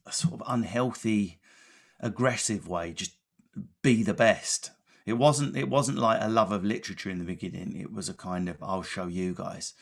[0.07, 1.41] a sort of unhealthy,
[2.01, 3.13] aggressive way, just
[3.83, 4.71] be the best.
[5.07, 5.57] It wasn't.
[5.57, 7.81] It wasn't like a love of literature in the beginning.
[7.81, 9.73] It was a kind of I'll show you guys.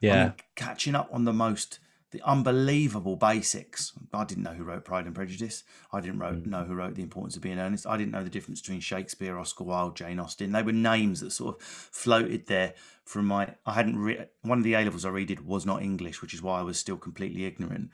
[0.00, 0.24] yeah.
[0.24, 1.78] I'm catching up on the most
[2.12, 3.92] the unbelievable basics.
[4.12, 5.64] I didn't know who wrote Pride and Prejudice.
[5.92, 7.86] I didn't wrote, know who wrote The Importance of Being Earnest.
[7.86, 10.52] I didn't know the difference between Shakespeare, Oscar Wilde, Jane Austen.
[10.52, 13.54] They were names that sort of floated there from my.
[13.64, 16.42] I hadn't read one of the A levels I read was not English, which is
[16.42, 17.90] why I was still completely ignorant.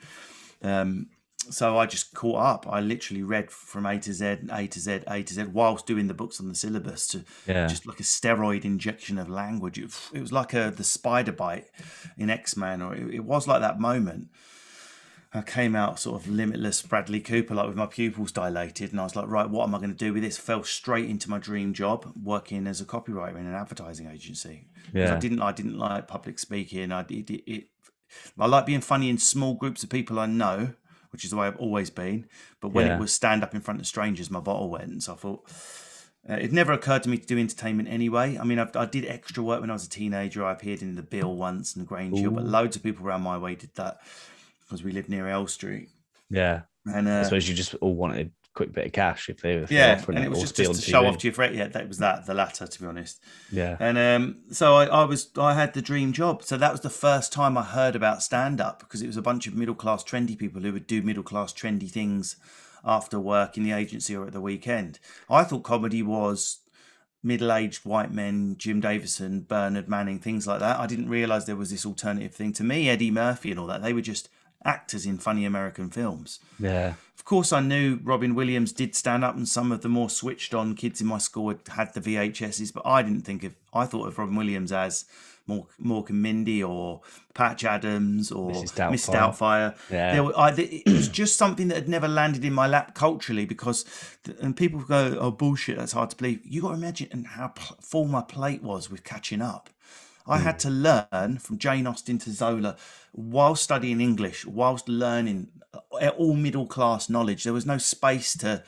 [0.62, 1.06] Um,
[1.50, 2.66] so I just caught up.
[2.68, 6.06] I literally read from A to Z, A to Z, A to Z, whilst doing
[6.08, 7.66] the books on the syllabus to Yeah.
[7.66, 9.78] just like a steroid injection of language.
[9.78, 11.66] It, it was like a the spider bite
[12.16, 14.28] in X Men, or it, it was like that moment.
[15.32, 19.04] I came out sort of limitless Bradley Cooper, like with my pupils dilated, and I
[19.04, 20.38] was like, right, what am I going to do with this?
[20.38, 24.64] Fell straight into my dream job, working as a copywriter in an advertising agency.
[24.94, 25.14] Yeah.
[25.14, 26.92] I didn't, I didn't like public speaking.
[26.92, 27.64] I did it, it.
[28.38, 30.72] I like being funny in small groups of people I know,
[31.10, 32.26] which is the way I've always been.
[32.60, 32.96] But when Yeah.
[32.96, 35.02] it was stand up in front of strangers, my bottle went.
[35.02, 35.50] So I thought,
[36.28, 38.36] uh, it never occurred to me to do entertainment anyway.
[38.38, 40.44] I mean, I've, I did extra work when I was a teenager.
[40.44, 43.22] I appeared in the Bill once and the Grange Hill, but loads of people around
[43.22, 43.98] my way did that
[44.60, 45.88] because we lived near Elstree.
[46.28, 46.62] Yeah.
[46.86, 49.66] And I uh, suppose you just all wanted quick bit of cash if they were
[49.70, 51.08] yeah, and it was just, just to show TV.
[51.08, 51.54] off to your friend.
[51.54, 53.20] Yeah, that was that the latter, to be honest.
[53.52, 53.76] Yeah.
[53.78, 56.42] And um, so I, I was I had the dream job.
[56.42, 59.22] So that was the first time I heard about stand up because it was a
[59.22, 62.34] bunch of middle class trendy people who would do middle class trendy things
[62.84, 64.98] after work in the agency or at the weekend.
[65.30, 66.58] I thought comedy was
[67.22, 70.80] middle aged white men, Jim Davidson, Bernard Manning, things like that.
[70.80, 72.52] I didn't realize there was this alternative thing.
[72.54, 74.28] To me, Eddie Murphy and all that, they were just
[74.64, 76.40] actors in funny American films.
[76.58, 76.94] Yeah.
[77.16, 80.54] Of course, I knew Robin Williams did stand up, and some of the more switched
[80.54, 83.54] on kids in my school had, had the VHSs, but I didn't think of.
[83.72, 85.04] I thought of Robin Williams as
[85.48, 87.00] Mork, Mork and Mindy or
[87.34, 88.90] Patch Adams or Mrs.
[88.90, 89.14] Miss Doubtfire.
[89.14, 89.74] Doubtfire.
[89.90, 90.12] Yeah.
[90.12, 93.46] There were, I, it was just something that had never landed in my lap culturally
[93.46, 93.84] because,
[94.40, 97.52] and people go, "Oh bullshit, that's hard to believe." You got to imagine and how
[97.80, 99.70] full my plate was with catching up.
[100.28, 102.76] I had to learn from Jane Austen to Zola
[103.12, 107.44] while studying English, whilst learning uh, all middle class knowledge.
[107.44, 108.62] There was no space to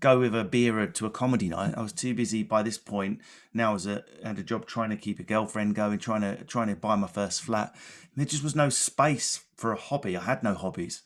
[0.00, 1.74] go with a beer to a comedy night.
[1.76, 3.20] I was too busy by this point.
[3.52, 6.68] Now as a had a job trying to keep a girlfriend going, trying to trying
[6.68, 7.74] to buy my first flat.
[8.16, 10.16] There just was no space for a hobby.
[10.16, 11.02] I had no hobbies.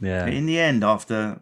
[0.00, 0.26] Yeah.
[0.26, 1.40] In the end, after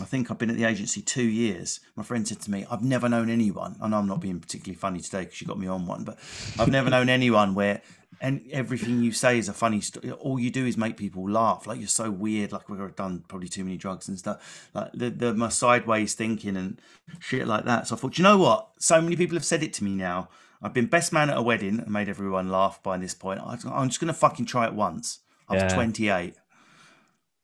[0.00, 2.82] I think I've been at the agency two years, my friend said to me, I've
[2.82, 5.66] never known anyone, I know I'm not being particularly funny today because you got me
[5.66, 6.18] on one, but
[6.58, 7.82] I've never known anyone where
[8.20, 10.10] and everything you say is a funny story.
[10.10, 11.66] All you do is make people laugh.
[11.66, 12.52] Like you're so weird.
[12.52, 14.68] Like we've done probably too many drugs and stuff.
[14.74, 16.80] Like the, the my sideways thinking and
[17.20, 17.86] shit like that.
[17.86, 18.70] So I thought, you know what?
[18.78, 20.30] So many people have said it to me now.
[20.60, 23.40] I've been best man at a wedding and made everyone laugh by this point.
[23.40, 25.20] I, I'm just gonna fucking try it once.
[25.48, 25.74] I was Yeah.
[25.74, 26.34] 28.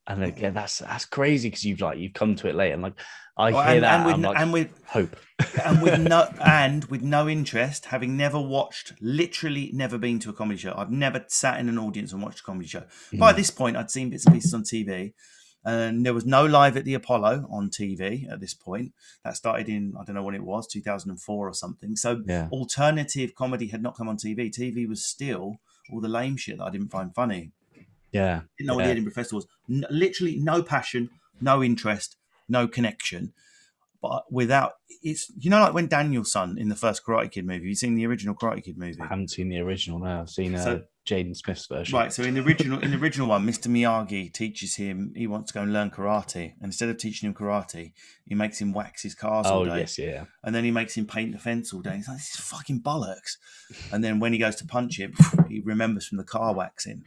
[0.06, 2.94] And again, that's that's crazy because you've like you've come to it late and like
[3.36, 5.16] I Oh, hear and, that and with like and with hope.
[5.64, 10.32] and with no and with no interest, having never watched, literally never been to a
[10.32, 10.74] comedy show.
[10.76, 12.84] I've never sat in an audience and watched a comedy show.
[13.14, 13.36] By mm.
[13.36, 15.14] this point, I'd seen bits and pieces on TV,
[15.64, 18.92] and there was no live at the Apollo on TV at this point.
[19.24, 21.96] That started in I don't know when it was, two thousand and four or something.
[21.96, 22.48] So Yeah.
[22.52, 24.50] alternative comedy had not come on TV.
[24.54, 25.56] TV was still
[25.90, 27.50] all the lame shit that I didn't find funny.
[28.14, 28.42] Yeah.
[28.56, 29.46] Didn't know what the Edinburgh Festival was.
[29.68, 32.16] N- literally no passion, no interest,
[32.48, 33.32] no connection.
[34.00, 37.66] But without it's you know like when Daniel-san in the first Karate Kid movie.
[37.68, 39.00] You seen the original Karate Kid movie?
[39.00, 40.20] I haven't seen the original now.
[40.22, 41.94] I've seen uh, So- Jaden Smith's version.
[41.98, 43.66] Right, so in the original in the original one, Mr.
[43.68, 47.34] Miyagi teaches him he wants to go and learn karate, and instead of teaching him
[47.34, 47.92] karate,
[48.24, 50.24] he makes him wax his cars all Oh day, yes, yeah.
[50.42, 51.96] and then he makes him paint the fence all day.
[51.96, 53.36] He's like, "This is fucking bollocks."
[53.92, 55.12] And then when he goes to punch him,
[55.46, 57.04] he remembers from the car waxing.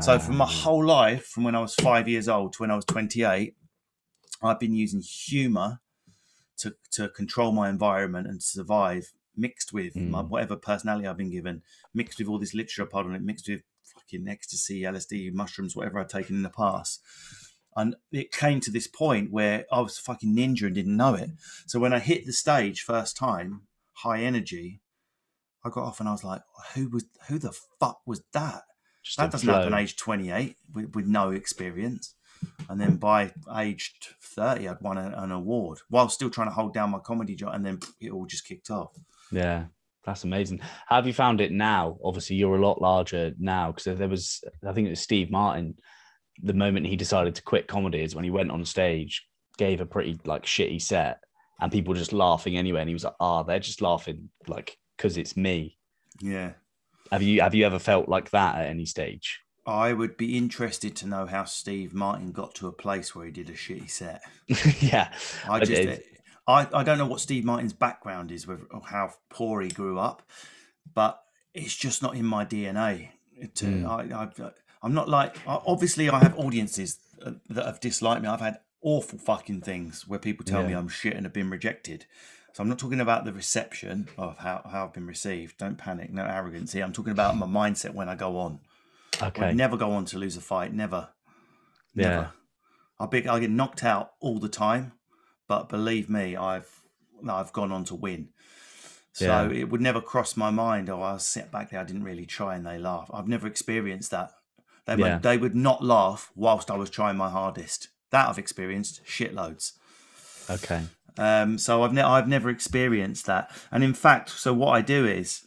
[0.00, 2.70] So for my Ah, whole life, from when I was five years old to when
[2.70, 3.54] I was 28,
[4.42, 5.80] I've been using humour
[6.58, 10.28] to, to control my environment and survive, mixed with my, Mm.
[10.28, 11.62] whatever personality I've been given,
[11.94, 15.76] mixed with all this literature I put on it, mixed with fucking ecstasy, LSD, mushrooms,
[15.76, 17.00] whatever I'd taken in the past.
[17.76, 21.14] And it came to this point where I was a fucking ninja and didn't know
[21.14, 21.30] it.
[21.66, 24.80] So when I hit the stage first time, high energy,
[25.64, 26.42] I got off and I was like,
[26.74, 28.62] who was who the fuck was that?
[29.06, 29.78] Just that doesn't happen flow.
[29.78, 32.14] age 28 with, with no experience
[32.68, 36.74] and then by age 30 i'd won a, an award while still trying to hold
[36.74, 38.92] down my comedy job and then it all just kicked off
[39.32, 39.66] Yeah,
[40.04, 40.60] that's amazing.
[40.86, 41.98] How have you found it now?
[42.04, 45.74] Obviously, you're a lot larger now because there was, I think it was Steve Martin.
[46.42, 49.26] The moment he decided to quit comedy is when he went on stage
[49.58, 51.18] gave a pretty like shitty set,
[51.60, 52.80] and people were just laughing anyway.
[52.82, 55.76] And he was like, "Ah, they're just laughing like because it's me."
[56.20, 56.52] Yeah.
[57.12, 59.40] Have you have you ever felt like that at any stage?
[59.66, 63.32] I would be interested to know how Steve Martin got to a place where he
[63.32, 64.22] did a shitty set.
[64.80, 65.12] yeah,
[65.48, 66.04] I just, it-
[66.46, 69.98] I, I don't know what Steve Martin's background is with or how poor he grew
[69.98, 70.22] up,
[70.94, 71.20] but
[71.52, 73.08] it's just not in my DNA.
[73.56, 73.86] To Mm.
[73.86, 74.50] I, I,
[74.82, 76.98] I'm not like obviously I have audiences
[77.48, 78.28] that have disliked me.
[78.28, 82.06] I've had awful fucking things where people tell me I'm shit and have been rejected.
[82.56, 85.58] So I'm not talking about the reception of how, how I've been received.
[85.58, 86.84] Don't panic, no arrogance here.
[86.84, 88.60] I'm talking about my mindset when I go on.
[89.20, 90.72] I okay, would never go on to lose a fight.
[90.72, 91.10] Never.
[91.94, 92.08] Yeah.
[92.08, 92.32] Never.
[92.98, 94.92] I be I get knocked out all the time,
[95.46, 96.80] but believe me, I've
[97.28, 98.30] I've gone on to win.
[99.12, 99.50] So Yeah.
[99.50, 100.88] it would never cross my mind.
[100.88, 101.80] Oh, I was sat back there.
[101.80, 103.10] I didn't really try, and they laugh.
[103.12, 104.30] I've never experienced that.
[104.86, 105.16] They Yeah.
[105.16, 107.88] would, they would not laugh whilst I was trying my hardest.
[108.12, 109.72] That I've experienced shitloads.
[110.48, 110.84] okay,
[111.18, 115.06] Um, so I've ne- I've never experienced that, and in fact, so what I do
[115.06, 115.44] is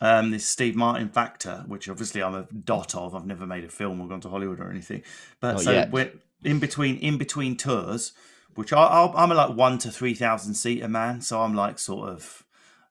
[0.00, 3.14] um, this Steve Martin factor, which obviously I'm a dot of.
[3.14, 5.02] I've never made a film or gone to Hollywood or anything,
[5.40, 5.90] but Not so yet.
[5.90, 6.12] we're
[6.44, 8.12] in between in between tours,
[8.54, 11.78] which I, I'll, I'm a like one to three thousand seater man, so I'm like
[11.78, 12.44] sort of.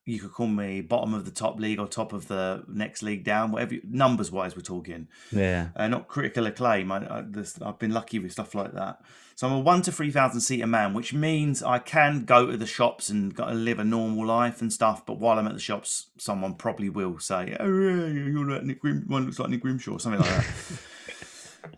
[0.07, 3.23] You could call me bottom of the top league or top of the next league
[3.23, 6.91] down, whatever numbers wise we're talking yeah, uh, not critical acclaim.
[6.91, 7.23] I,
[7.61, 9.01] I've been lucky with stuff like that.
[9.35, 12.57] So I'm a one to three thousand seater man, which means I can go to
[12.57, 15.05] the shops and go and live a normal life and stuff.
[15.05, 18.81] But while I'm at the shops, someone probably will say, "Oh, yeah, you're like Nick
[18.81, 19.03] Grim.
[19.07, 20.79] One looks like Nick Grimshaw," or something like that.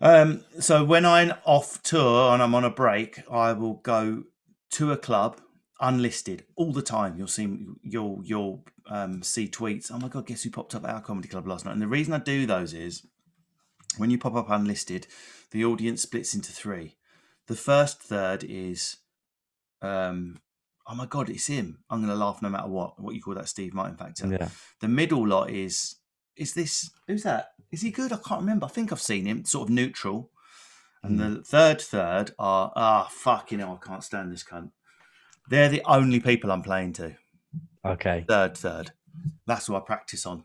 [0.00, 4.24] um, so when I'm off tour and I'm on a break, I will go
[4.70, 5.40] to a club
[5.80, 7.16] unlisted all the time.
[7.16, 9.90] You'll see you'll you'll um, see tweets.
[9.92, 11.72] Oh my god, guess who popped up at our comedy club last night?
[11.72, 13.06] And the reason I do those is
[13.96, 15.06] when you pop up unlisted,
[15.50, 16.96] the audience splits into three.
[17.46, 18.98] The first third is,
[19.82, 20.38] um,
[20.86, 21.78] oh my god, it's him.
[21.90, 23.00] I'm going to laugh no matter what.
[23.00, 24.28] What you call that Steve Martin factor.
[24.28, 24.50] yeah.
[24.80, 25.96] The middle lot is,
[26.36, 26.90] is this?
[27.08, 27.52] Who's that?
[27.72, 28.12] Is he good?
[28.12, 28.66] I can't remember.
[28.66, 29.44] I think I've seen him.
[29.44, 30.30] Sort of neutral.
[31.02, 34.70] And the third third are ah fucking hell, I can't stand this cunt.
[35.50, 37.16] They're the only people I'm playing to.
[37.84, 38.24] Okay.
[38.26, 38.92] Third third.
[39.46, 40.44] That's what I practice on.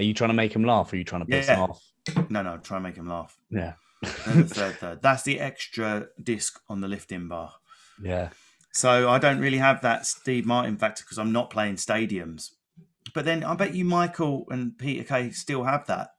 [0.00, 1.56] Are you trying to make him laugh, or are you trying to piss Yeah.
[1.56, 1.82] him off?
[2.30, 3.36] No, no, try and make him laugh.
[3.50, 5.02] Yeah, the third third.
[5.02, 7.52] That's the extra disc on the lifting bar.
[8.02, 8.30] yeah,
[8.72, 12.52] So I don't really have that Steve Martin factor because I'm not playing stadiums.
[13.14, 16.10] But then I bet you Michael and Peter Kay still have that.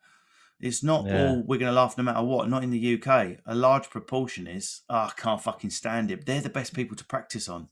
[0.60, 1.30] It's not Yeah.
[1.30, 2.50] all we're going to laugh no matter what.
[2.50, 3.38] Not in the UK.
[3.46, 6.26] A large proportion is, oh, I can't fucking stand it.
[6.26, 7.70] They're the best people to practice on.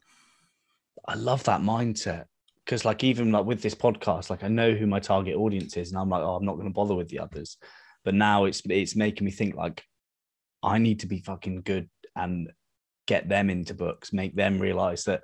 [1.05, 2.25] I love that mindset
[2.65, 5.91] because, like, even like with this podcast, like I know who my target audience is,
[5.91, 7.57] and I'm like, oh, I'm not going to bother with the others.
[8.03, 9.83] But now it's it's making me think like
[10.63, 12.51] I need to be fucking good and
[13.05, 15.23] get them into books, make them realize that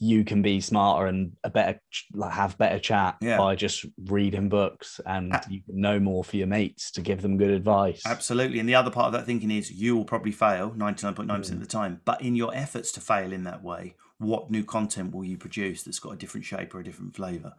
[0.00, 1.80] you can be smarter and a better
[2.14, 3.38] like have better chat Yeah.
[3.38, 7.20] by just reading books and A- you can know more for your mates to give
[7.20, 8.02] them good advice.
[8.06, 8.60] Absolutely.
[8.60, 11.60] And the other part of that thinking is you will probably fail 99.9% of mm.
[11.60, 12.00] the time.
[12.04, 15.82] But in your efforts to fail in that way, what new content will you produce
[15.82, 17.54] that's got a different shape or a different flavour?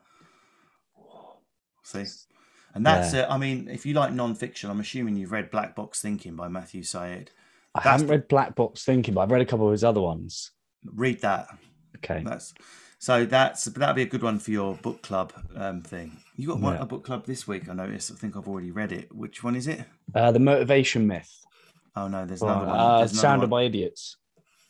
[1.83, 2.05] See?
[2.73, 3.25] And that's it.
[3.29, 6.83] I mean, if you like non-fiction, I'm assuming you've read Black Box Thinking by Matthew
[6.83, 7.31] Syed.
[7.73, 10.51] I haven't read Black Box Thinking, but I've read a couple of his other ones.
[10.85, 11.47] Read that.
[11.97, 12.21] Okay.
[12.23, 12.53] That's
[12.99, 16.17] so that's that'd be a good one for your book club um, thing.
[16.35, 16.81] You got one Yeah.
[16.81, 17.67] a book club this week.
[17.69, 18.11] I noticed.
[18.11, 19.13] I think I've already read it.
[19.13, 19.85] Which one is it?
[20.13, 21.45] Uh, the Motivation Myth.
[21.95, 22.69] Oh no, there's another one.
[22.79, 23.61] uh, another Surrounded one.
[23.61, 24.17] by Idiots.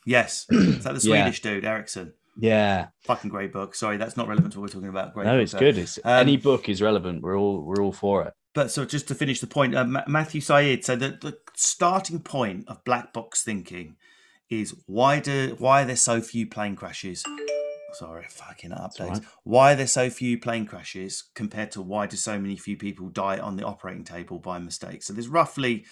[0.09, 1.23] Yes, is that the Yeah.
[1.23, 2.13] Swedish dude Erikson?
[2.35, 2.87] Yeah.
[3.01, 3.75] Fucking great book.
[3.75, 5.13] Sorry, that's not relevant to what we're talking about.
[5.13, 5.59] Great no, book, it's though.
[5.59, 5.77] good.
[5.77, 7.21] It's Um, any book is relevant.
[7.21, 8.33] We're all we're all for it.
[8.55, 10.83] But so just to finish the point, uh, Ma- Matthew Syed.
[10.83, 13.97] So the, the starting point of black box thinking
[14.49, 17.23] is why do why are there so few plane crashes?
[17.93, 19.01] Sorry, fucking updates.
[19.01, 19.21] alright.
[19.43, 23.09] Why are there so few plane crashes compared to why do so many few people
[23.09, 25.03] die on the operating table by mistake?
[25.03, 25.85] So there's roughly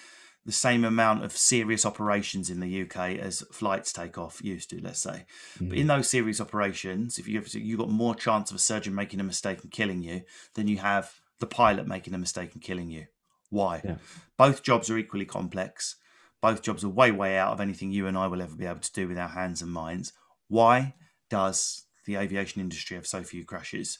[0.48, 4.80] the same amount of serious operations in the UK as flights take off used to,
[4.80, 5.26] let's say.
[5.60, 5.88] But in hmm.
[5.88, 9.62] those serious operations, if you you got more chance of a surgeon making a mistake
[9.62, 10.22] and killing you
[10.54, 13.08] than you have the pilot making a mistake and killing you.
[13.50, 13.82] Why?
[13.84, 13.96] Yeah.
[14.38, 15.96] Both jobs are equally complex.
[16.40, 18.80] Both jobs are way, way out of anything you and I will ever be able
[18.80, 20.14] to do with our hands and minds.
[20.48, 20.94] Why
[21.28, 23.98] does the aviation industry have so few crashes?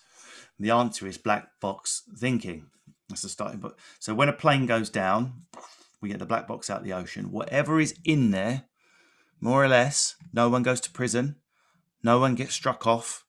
[0.59, 2.71] The answer is black box thinking.
[3.11, 3.75] That's the starting point.
[3.99, 5.43] So when a plane goes down,
[6.01, 7.31] we get the black box out of the ocean.
[7.31, 8.65] Whatever is in there,
[9.41, 11.37] more or less, no one goes to prison,
[12.03, 13.25] no one gets struck off,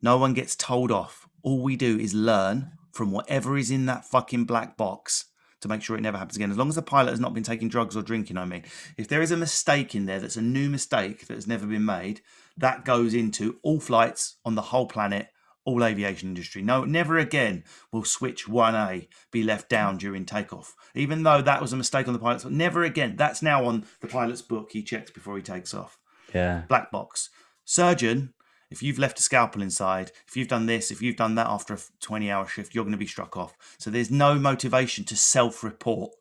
[0.00, 1.28] no one gets told off.
[1.42, 5.26] All we do is learn from whatever is in that fucking black box
[5.60, 6.50] to make sure it never happens again.
[6.50, 8.64] As long as the pilot has not been taking drugs or drinking, I mean,
[8.96, 11.84] if there is a mistake in there that's a new mistake that has never been
[11.84, 12.20] made,
[12.56, 15.28] that goes into all flights on the whole planet,
[15.64, 16.62] all aviation industry.
[16.62, 21.72] No, never again will switch 1A be left down during takeoff, even though that was
[21.72, 22.44] a mistake on the pilot's.
[22.44, 23.16] Never again.
[23.16, 24.70] That's now on the pilot's book.
[24.72, 25.98] He checks before he takes off.
[26.34, 26.62] Yeah.
[26.68, 27.30] Black box.
[27.64, 28.34] Surgeon,
[28.70, 31.74] if you've left a scalpel inside, if you've done this, if you've done that after
[31.74, 33.56] a 20 hour shift, you're going to be struck off.
[33.78, 36.12] So there's no motivation to self report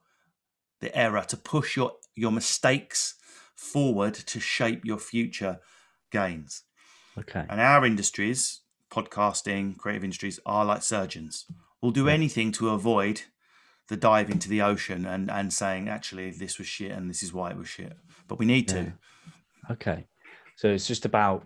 [0.83, 3.15] the error, to push your, your mistakes
[3.55, 5.59] forward to shape your future
[6.11, 6.63] gains.
[7.17, 7.45] Okay.
[7.49, 8.61] And our industries,
[8.93, 11.45] podcasting, creative industries, are like surgeons.
[11.81, 13.23] We'll do anything to avoid
[13.89, 17.33] the dive into the ocean and, and saying, actually, this was shit and this is
[17.33, 17.93] why it was shit.
[18.27, 18.93] But we need to.
[19.69, 20.05] Okay.
[20.55, 21.45] So it's just about,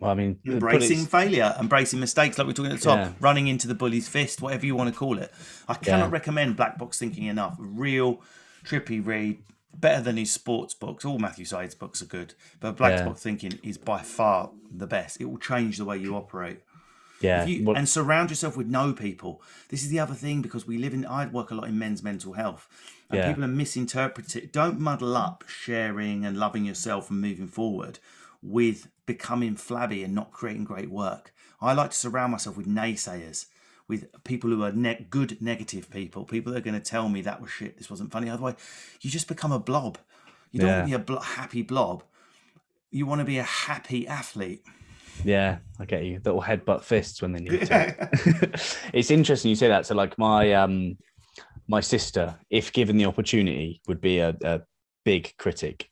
[0.00, 3.12] well, I mean, Embracing failure, embracing mistakes, like we are talking at the top, Yeah.
[3.20, 5.32] running into the bully's fist, whatever you want to call it.
[5.68, 6.12] I cannot Yeah.
[6.12, 7.54] recommend Black Box Thinking enough.
[7.58, 8.20] Real
[8.64, 9.42] trippy read,
[9.78, 11.04] better than his sports books.
[11.04, 13.04] All Matthew Syed's books are good, but Black Yeah.
[13.06, 15.20] Box Thinking is by far the best.
[15.20, 16.60] It will change the way you operate.
[17.20, 17.44] Yeah.
[17.44, 19.42] You, well, and surround yourself with no people.
[19.68, 21.04] This is the other thing because we live in.
[21.04, 22.66] I work a lot in men's mental health,
[23.10, 23.28] and Yeah.
[23.28, 24.48] people are misinterpreting.
[24.52, 27.98] Don't muddle up sharing and loving yourself and moving forward
[28.42, 31.34] with becoming flabby and not creating great work.
[31.60, 33.46] I like to surround myself with naysayers,
[33.86, 37.20] with people who are ne- good negative people, people that are going to tell me
[37.22, 38.30] that was shit, this wasn't funny.
[38.30, 38.54] Otherwise,
[39.02, 39.98] you just become a blob.
[40.52, 42.02] You don't want to be a blo- happy blob.
[42.90, 44.64] You want to be a happy athlete.
[45.24, 46.20] Yeah, I get you.
[46.24, 47.96] Will headbutt fists when they need to.
[48.92, 49.86] it's interesting you say that.
[49.86, 50.96] So, like my um,
[51.68, 54.60] my sister, if given the opportunity, would be a, a
[55.04, 55.88] big critic.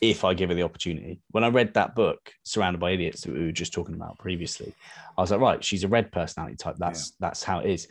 [0.00, 3.32] If I give her the opportunity, when I read that book, "Surrounded by Idiots," that
[3.32, 4.74] we were just talking about previously,
[5.16, 6.76] I was like, right, she's a red personality type.
[6.78, 7.88] That's that's how it is.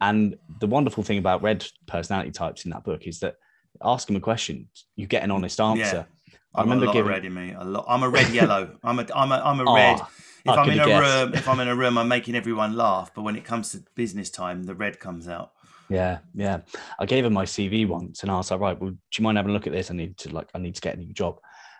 [0.00, 3.36] And the wonderful thing about red personality types in that book is that
[3.84, 6.06] ask them a question, you get an honest answer.
[6.54, 7.54] I remember a lot giving- of red in me.
[7.58, 7.84] A lot.
[7.88, 8.76] I'm a red yellow.
[8.82, 10.00] I'm a I'm a I'm a Oh, red.
[10.44, 11.02] If I I'm in a guessed.
[11.24, 13.12] room, if I'm in a room, I'm making everyone laugh.
[13.14, 15.52] But when it comes to business time, the red comes out.
[15.88, 16.60] Yeah, yeah.
[16.98, 19.36] I gave her my CV once, and I was like, "Right, well, do you mind
[19.36, 19.90] having a look at this?
[19.90, 21.38] I need to like, I need to get a new job."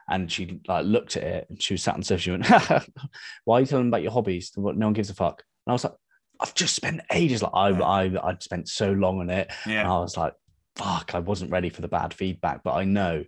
[0.09, 2.21] And she like looked at it, and she was sat on the sofa.
[2.23, 2.47] She went,
[3.45, 4.53] "Why are you telling them about your hobbies?
[4.55, 5.95] What no one gives a fuck." And I was like,
[6.41, 7.43] "I've just spent ages.
[7.43, 7.83] Like, I, Yeah.
[7.83, 9.93] I, I'd spent so long on it, and Yeah.
[9.93, 10.35] I was like,
[10.77, 12.63] fuck, I wasn't ready for the bad feedback.
[12.63, 13.25] But I know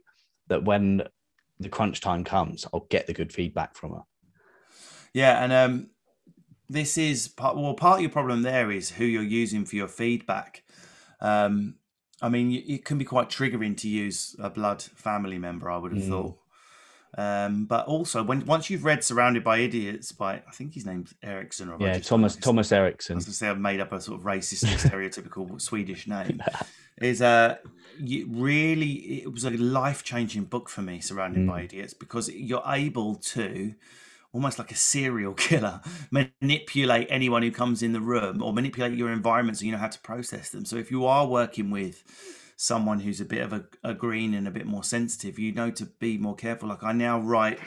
[0.49, 1.03] that when
[1.61, 4.02] the crunch time comes, I'll get the good feedback from her.
[5.12, 5.90] Yeah, and um,
[6.68, 7.57] this is part.
[7.57, 10.64] Well, part of your problem there is who you're using for your feedback.
[11.20, 11.76] Um,
[12.20, 15.70] I mean, it can be quite triggering to use a blood family member.
[15.70, 16.09] I would have Mm.
[16.09, 16.38] thought.
[17.17, 21.15] Um, but also, when once you've read "Surrounded by Idiots" by I think his name's
[21.23, 24.01] Erikson, or Yeah, just- Thomas I Thomas was going to say I've made up a
[24.01, 26.43] sort of racist, stereotypical Swedish name.
[27.01, 27.57] Is uh,
[28.01, 33.17] really it was a life changing book for me, Surrounded by Idiots, because you're able
[33.17, 33.75] to
[34.33, 39.12] almost like a serial killer manipulate anyone who comes in the room or manipulate your
[39.12, 40.65] environment so you know how to process them.
[40.65, 42.03] So if you are working with
[42.57, 45.70] someone who's a bit of a, a green and a bit more sensitive, you know
[45.70, 46.68] to be more careful.
[46.68, 47.59] Like I now write.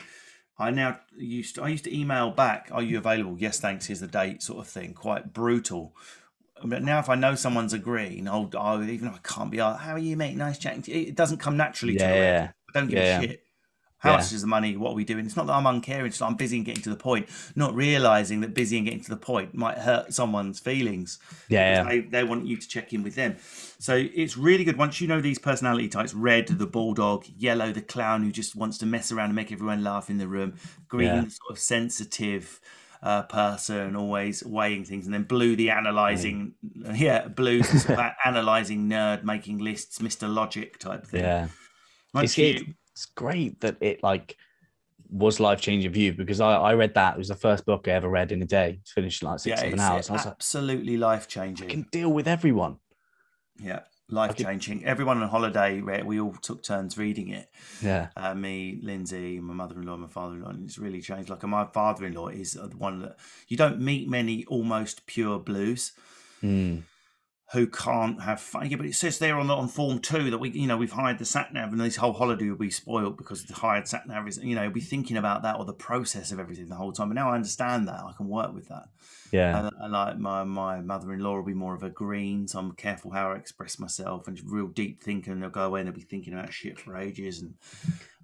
[0.60, 3.86] I now used to, I used to email back, "Are you available?" Yes, thanks.
[3.86, 4.92] Here's the date, sort of thing.
[4.92, 5.94] Quite brutal.
[6.64, 9.58] But now, if I know someone's a green, I'll, I'll even if I can't be,
[9.58, 10.36] like, how are you, mate?
[10.36, 11.06] Nice chatting to you.
[11.06, 12.18] It doesn't come naturally to Yeah, me.
[12.18, 13.44] yeah, I don't give yeah, a shit.
[14.00, 14.16] How Yeah.
[14.18, 14.76] much is the money?
[14.76, 15.26] What are we doing?
[15.26, 16.06] It's not that I'm uncaring.
[16.06, 17.28] It's that I'm busy and getting to the point.
[17.56, 21.18] Not realizing that busy and getting to the point might hurt someone's feelings.
[21.48, 23.36] Yeah, because They, they want you to check in with them.
[23.80, 27.82] So it's really good once you know these personality types: red, the bulldog; yellow, the
[27.82, 30.54] clown who just wants to mess around and make everyone laugh in the room;
[30.88, 31.20] green, Yeah.
[31.22, 32.60] sort of sensitive
[33.02, 36.54] uh, person, always weighing things; and then blue, the analyzing.
[36.94, 41.22] Yeah, blue's the sort of analyzing nerd, making lists, Mister Logic type thing.
[41.22, 41.48] Yeah.
[42.14, 44.36] Once It's, you- it's great that it like
[45.08, 47.14] was life changing for you because I, I read that.
[47.14, 48.78] It was the first book I ever read in a day.
[48.80, 50.00] It's finished in like six, yeah, seven hours.
[50.00, 51.68] It's I was like, absolutely life I changing.
[51.68, 52.78] can deal with everyone.
[53.60, 54.84] Yeah, life changing.
[54.84, 57.48] Everyone on holiday, we we all took turns reading it.
[57.80, 58.08] Yeah.
[58.16, 61.30] Uh, me, Lindsay, my mother-in-law, my father-in-law, and it's really changed.
[61.30, 65.92] Like my father-in-law is the one that you don't meet many almost pure blues
[66.42, 66.82] Mm.
[67.52, 68.68] Who can't have fun.
[68.68, 71.18] Yeah, but it says there on on form two that we, you know, we've hired
[71.18, 74.28] the sat nav, and this whole holiday will be spoiled because the hired sat nav
[74.28, 77.08] is, you know, be thinking about that or the process of everything the whole time.
[77.08, 78.88] But now I understand that I can work with that.
[79.32, 79.58] Yeah.
[79.58, 83.12] And, and like my, my mother-in-law will be more of a green, so I'm careful
[83.12, 85.40] how I express myself and real deep thinking.
[85.40, 87.54] They'll go away and they'll be thinking about shit for ages and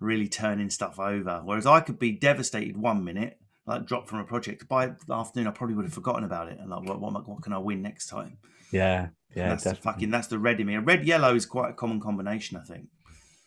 [0.00, 1.40] really turning stuff over.
[1.42, 4.68] Whereas I could be devastated one minute, like dropped from a project.
[4.68, 7.42] By the afternoon, I probably would have forgotten about it and like, what, what, what
[7.42, 8.36] can I win next time?
[8.70, 10.74] Yeah, yeah, that's the fucking that's the red in me.
[10.74, 12.88] A red yellow is quite a common combination, I think.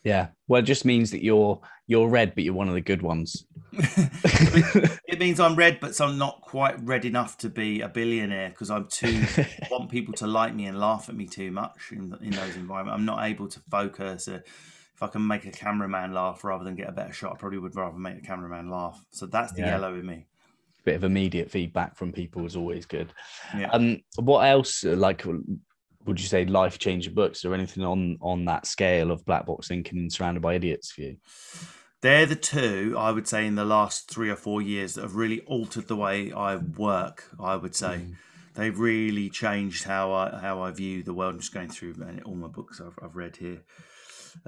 [0.04, 0.28] yeah.
[0.46, 3.44] Well, it just means that you're you're red, but you're one of the good ones.
[3.72, 8.70] it means I'm red, but I'm not quite red enough to be a billionaire because
[8.70, 9.24] I'm too
[9.70, 12.98] want people to like me and laugh at me too much in, in those environments.
[12.98, 14.28] I'm not able to focus.
[14.28, 14.40] Uh,
[14.94, 17.58] if I can make a cameraman laugh rather than get a better shot, I probably
[17.58, 19.00] would rather make a cameraman laugh.
[19.10, 19.68] So that's the Yeah.
[19.68, 20.26] yellow in me.
[20.84, 23.12] Bit of immediate feedback from people is always good.
[23.56, 23.68] Yeah.
[23.72, 24.84] Um, what else?
[24.84, 25.24] Like,
[26.06, 29.68] would you say life changing books or anything on on that scale of black box
[29.68, 31.16] thinking and surrounded by idiots for you?
[32.00, 35.16] They're the two I would say in the last three or four years that have
[35.16, 37.24] really altered the way I work.
[37.40, 38.06] I would say
[38.54, 41.34] they've really changed how I how I view the world.
[41.34, 43.62] I'm just going through uh, all my books I've, I've read here.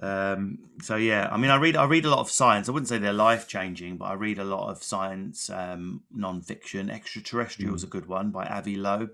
[0.03, 2.68] Um, so yeah, I mean, I read I read a lot of science.
[2.68, 6.91] I wouldn't say they're life changing, but I read a lot of science um, non-fiction.
[6.91, 9.11] Extraterrestrial is a good one by Avi Loeb.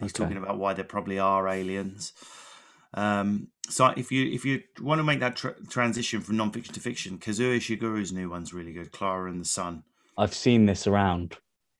[0.00, 0.24] He's Okay.
[0.24, 2.12] talking about why there probably are aliens.
[2.94, 6.80] Um, so if you if you want to make that tr- transition from non-fiction to
[6.80, 8.92] fiction, Kazuo Ishiguro's new one's really good.
[8.92, 9.82] Clara and the Sun.
[10.18, 11.36] I've seen this around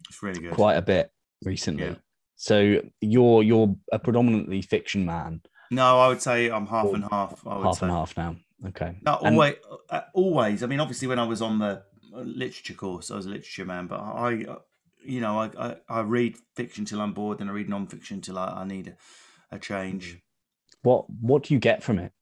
[0.09, 0.53] It's really good.
[0.55, 1.12] quite a bit
[1.45, 1.84] recently.
[1.84, 1.95] Yeah.
[2.36, 7.44] So you're you're a predominantly fiction man, No, I would say I'm half and half.
[7.46, 7.86] I would half say.
[7.86, 8.36] and half now.
[8.68, 8.96] Okay.
[9.04, 9.54] No, And- always,
[9.90, 10.62] uh, always.
[10.62, 11.82] I mean, obviously, when I was on the
[12.14, 13.86] uh, literature course, I was a literature man.
[13.88, 14.58] But I, uh,
[15.04, 18.38] you know, I, I, I read fiction till I'm bored, and I read non-fiction till
[18.38, 20.18] I, I need a, a change.
[20.82, 22.12] what what do you get from it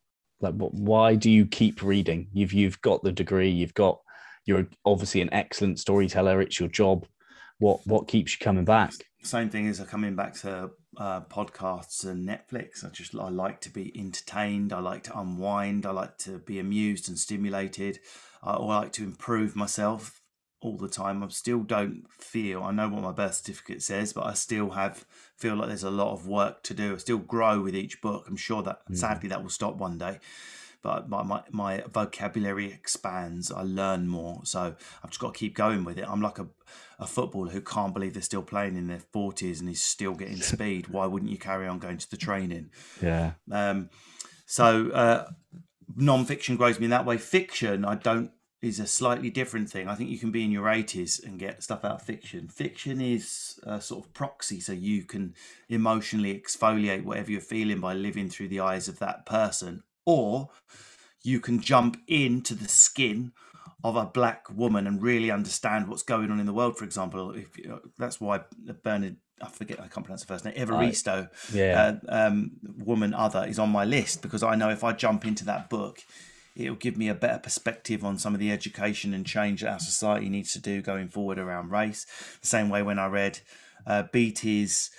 [0.40, 4.00] like what, why do you keep reading you've you've got the degree you've got
[4.46, 7.06] you're obviously an excellent storyteller it's your job
[7.58, 8.92] what what keeps you coming back
[9.22, 12.84] Same thing as coming back to uh, podcasts and Netflix.
[12.84, 14.72] I just I like to be entertained.
[14.72, 15.86] I like to unwind.
[15.86, 18.00] I like to be amused and stimulated.
[18.42, 20.20] I, I like to improve myself
[20.60, 21.22] all the time.
[21.22, 25.04] I still don't feel I know what my birth certificate says, but I still have
[25.36, 26.94] feel like there's a lot of work to do.
[26.94, 28.26] I still grow with each book.
[28.28, 30.18] I'm sure that sadly that will stop one day.
[30.82, 33.52] But my, my, my vocabulary expands.
[33.52, 34.40] I learn more.
[34.44, 36.06] So I've just got to keep going with it.
[36.08, 36.46] I'm like a,
[36.98, 40.36] a footballer who can't believe they're still playing in their 40s and is still getting
[40.40, 40.88] speed.
[40.88, 42.70] Why wouldn't you carry on going to the training?
[43.02, 43.90] yeah Um,
[44.46, 45.30] so uh,
[45.96, 47.18] non-fiction grows me in that way.
[47.18, 49.88] Fiction, I don't, is a slightly different thing.
[49.88, 52.48] I think you can be in your 80s and get stuff out of fiction.
[52.48, 55.34] Fiction is a sort of proxy, so you can
[55.68, 60.50] emotionally exfoliate whatever you're feeling by living through the eyes of that person, or
[61.22, 63.32] you can jump into the skin
[63.82, 66.76] of a black woman and really understand what's going on in the world.
[66.76, 67.48] For example, if
[67.98, 68.42] that's why
[68.82, 73.46] Bernard, I forget, I can't pronounce the first name, Evaristo yeah uh, um, woman other
[73.46, 76.00] is on my list because I know if I jump into that book,
[76.54, 79.78] it'll give me a better perspective on some of the education and change that our
[79.78, 82.06] society needs to do going forward around race.
[82.40, 83.40] The same way when I read
[83.86, 84.90] uh, Beatty's,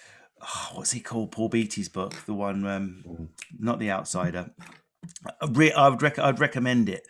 [0.42, 1.32] oh, what's he called?
[1.32, 3.30] Paul Beatty's book, the one, um,
[3.60, 4.52] not The Outsider.
[5.42, 7.08] I, re- I would rec- I'd recommend it.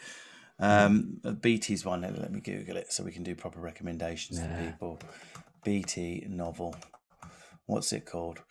[0.59, 2.01] Um, Beatty's one.
[2.01, 4.99] Let me Google it so we can do proper recommendations to people.
[5.63, 6.75] Beatty novel.
[7.65, 8.41] What's it called?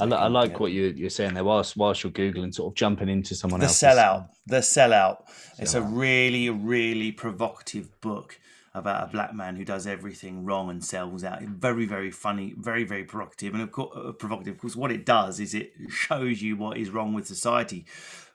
[0.00, 2.76] I, li- I like what you, you're saying there whilst whilst you're googling sort of
[2.76, 3.78] jumping into someone else.
[3.78, 5.18] the sellout the sellout
[5.58, 8.40] it's a really really provocative book
[8.74, 12.82] about a black man who does everything wrong and sells out very very funny very
[12.84, 16.42] very provocative and of course uh, provocative of course what it does is it shows
[16.42, 17.84] you what is wrong with society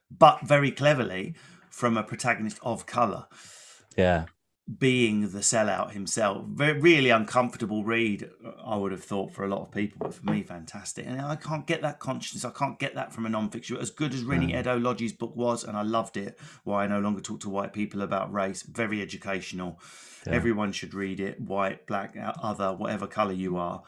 [0.09, 1.35] but very cleverly
[1.69, 3.25] from a protagonist of color
[3.97, 4.25] yeah
[4.79, 6.43] being the sellout himself.
[6.47, 10.13] Very, really uncomfortable read, uh, I would have thought for a lot of people, but
[10.13, 11.05] for me, fantastic.
[11.05, 12.45] And I can't get that consciousness.
[12.45, 13.77] I can't get that from a non-fiction.
[13.77, 14.55] As good as Reni mm.
[14.55, 16.39] Eddo-Lodge's book was, and I loved it.
[16.63, 18.63] Why I no longer talk to white people about race.
[18.63, 19.79] Very educational.
[20.27, 21.39] Everyone should read it.
[21.39, 23.83] White, black, other, whatever color you are.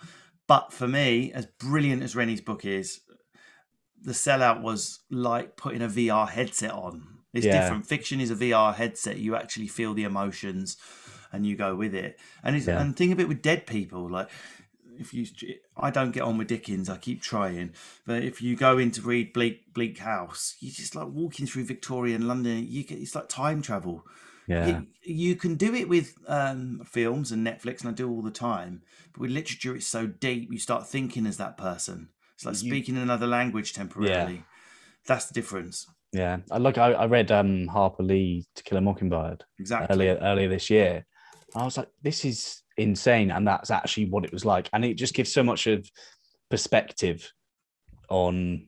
[0.46, 3.02] But for me, as brilliant as Reni's book is,
[4.02, 7.04] the sellout was like putting a VR headset on.
[7.34, 7.62] It's Yeah.
[7.62, 7.86] different.
[7.86, 9.18] Fiction is a VR headset.
[9.18, 10.78] You actually feel the emotions
[11.32, 12.18] and you go with it.
[12.44, 12.82] And it's Yeah.
[12.82, 14.10] and think of it with dead people.
[14.10, 14.30] Like
[15.00, 15.26] if you
[15.76, 17.74] I don't get on with Dickens, I keep trying.
[18.06, 21.66] But if you go in to read Bleak Bleak House, you just like walking through
[21.66, 24.06] Victorian London, you get it's like time travel.
[24.48, 28.22] yeah You, you can do it with um, films and Netflix, and I do all
[28.22, 28.82] the time.
[29.12, 30.52] But with literature, it's so deep.
[30.52, 32.10] You start thinking as that person.
[32.38, 34.36] It's like You- speaking another language temporarily.
[34.36, 34.42] Yeah.
[35.08, 35.88] That's the difference.
[36.14, 39.94] yeah I like I, I read um Harper Lee To Kill a Mockingbird Exactly.
[39.94, 41.06] earlier earlier this year.
[41.56, 43.32] I was like, this is insane.
[43.32, 44.70] And that's actually what it was like.
[44.74, 45.90] And it just gives so much of
[46.50, 47.32] perspective
[48.10, 48.68] on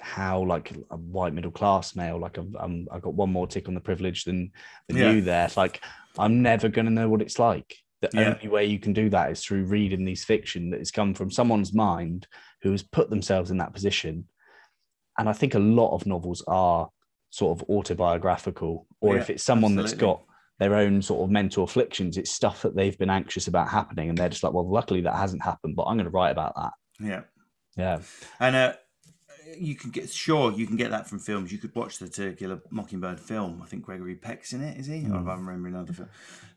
[0.00, 3.66] how like a white middle class male, like I've um, I got one more tick
[3.68, 4.52] on the privilege than
[4.88, 5.10] than Yeah.
[5.12, 5.48] you there.
[5.56, 5.80] Like
[6.18, 7.74] I'm never gonna know what it's like.
[8.00, 8.34] The Yeah.
[8.34, 11.30] only way you can do that is through reading these fiction that has come from
[11.30, 12.26] someone's mind
[12.62, 14.28] who has put themselves in that position.
[15.18, 16.88] And I think a lot of novels are
[17.30, 20.22] sort of autobiographical, or Yeah, if it's someone that's got
[20.58, 24.16] their own sort of mental afflictions, it's stuff that they've been anxious about happening, and
[24.18, 26.72] they're just like, well, luckily that hasn't happened, but I'm going to write about that.
[27.00, 27.22] Yeah.
[27.76, 28.00] Yeah,
[28.40, 28.72] And uh,
[29.56, 31.52] you can get sure you can get that from films.
[31.52, 33.60] You could watch the To Kill a Mockingbird film.
[33.62, 35.04] I think Gregory Peck's in it, is he?
[35.06, 35.22] Or Mm.
[35.22, 36.08] if I remember another film.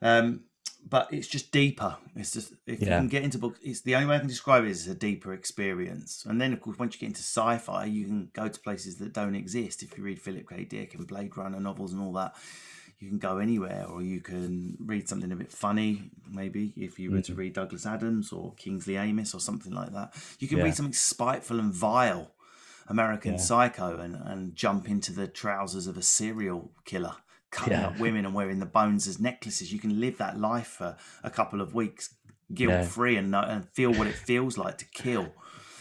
[0.02, 0.40] Um,
[0.88, 1.98] but it's just deeper.
[2.16, 4.66] It's just if you can get into books, it's the only way I can describe
[4.66, 6.26] it is a deeper experience.
[6.28, 9.14] And then, of course, once you get into sci-fi, you can go to places that
[9.14, 9.84] don't exist.
[9.84, 10.66] If you read Philip K.
[10.66, 12.36] Dick and Blade Runner novels and all that,
[13.00, 17.12] you can go anywhere, or you can read something a bit funny, maybe if you
[17.12, 17.38] were to mm.
[17.38, 20.14] read Douglas Adams or Kingsley Amis or something like that.
[20.38, 20.66] You can Yeah.
[20.66, 22.36] read something spiteful and vile,
[22.88, 23.40] American Yeah.
[23.40, 27.16] Psycho, and, and jump into the trousers of a serial killer,
[27.52, 27.88] cutting Yeah.
[27.88, 29.72] up women and wearing the bones as necklaces.
[29.72, 32.16] You can live that life for a couple of weeks,
[32.54, 35.34] guilt free, and, know, and feel what it feels like to kill.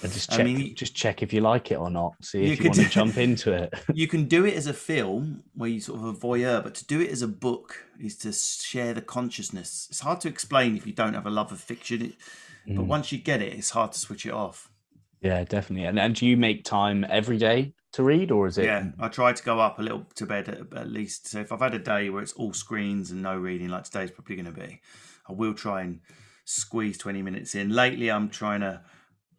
[0.02, 2.14] and just I check, mean, just check if you like it or not.
[2.22, 3.74] See if you, could want to jump into it.
[3.94, 6.86] you can do it as a film where you sort of a voyeur, but to
[6.86, 9.86] do it as a book is to share the consciousness.
[9.90, 12.14] It's hard to explain if you don't have a love of fiction,
[12.66, 12.86] but Mm.
[12.86, 14.70] once you get it, it's hard to switch it off.
[15.20, 15.86] Yeah, definitely.
[15.86, 18.64] And and do you make time every day to read, or is it?
[18.64, 21.28] Yeah, I try to go up a little to bed at, at least.
[21.28, 24.10] So if I've had a day where it's all screens and no reading, like today's
[24.10, 24.80] probably going to be,
[25.28, 26.00] I will try and
[26.44, 27.70] squeeze 20 minutes in.
[27.70, 28.82] Lately, I'm trying to,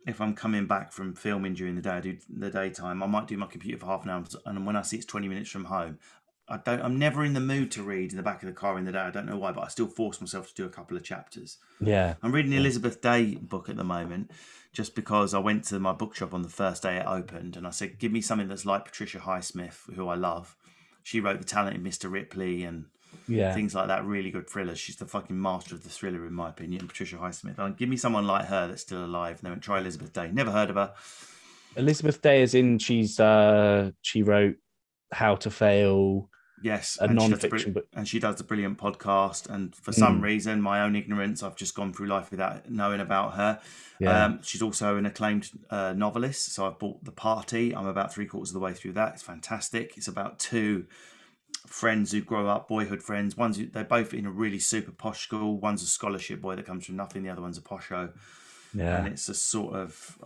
[0.05, 3.27] if I'm coming back from filming during the day, I do the daytime, I might
[3.27, 4.23] do my computer for half an hour.
[4.45, 5.99] And when I see it's 20 minutes from home,
[6.51, 8.77] I don't, I'm never in the mood to read in the back of the car
[8.77, 8.99] in the day.
[8.99, 11.57] I don't know why, but I still force myself to do a couple of chapters.
[11.79, 12.15] Yeah.
[12.21, 14.31] I'm reading the Elizabeth Day book at the moment,
[14.73, 17.71] just because I went to my bookshop on the first day it opened, and I
[17.71, 20.55] said, "Give me something that's like Patricia Highsmith, who I love.
[21.03, 22.11] She wrote The Talented Mr.
[22.11, 22.85] Ripley and
[23.27, 23.53] Yeah.
[23.53, 24.05] things like that.
[24.05, 24.79] Really good thrillers.
[24.79, 26.87] She's the fucking master of the thriller, in my opinion.
[26.87, 27.57] Patricia Highsmith.
[27.59, 29.37] And give me someone like her that's still alive.
[29.37, 30.29] And they went, try Elizabeth Day.
[30.31, 30.93] Never heard of her.
[31.75, 32.77] Elizabeth Day is in.
[32.79, 34.55] She's uh she wrote
[35.11, 36.29] How to Fail,
[36.63, 37.87] Yes, a and she does non-fiction book.
[37.93, 39.49] and she does a brilliant podcast.
[39.49, 40.23] And for some Mm.
[40.23, 43.59] reason, my own ignorance, I've just gone through life without knowing about her.
[43.99, 44.25] Yeah.
[44.25, 46.53] Um, she's also an acclaimed uh, novelist.
[46.53, 47.75] So I've bought The Party.
[47.75, 49.13] I'm about three quarters of the way through that.
[49.13, 49.97] It's fantastic.
[49.97, 50.85] It's about two
[51.67, 53.37] friends who grow up, boyhood friends.
[53.37, 55.57] One's they're both in a really super posh school.
[55.59, 57.23] One's a scholarship boy that comes from nothing.
[57.23, 58.11] The other one's a posho,
[58.73, 58.97] yeah.
[58.97, 60.17] and it's a sort of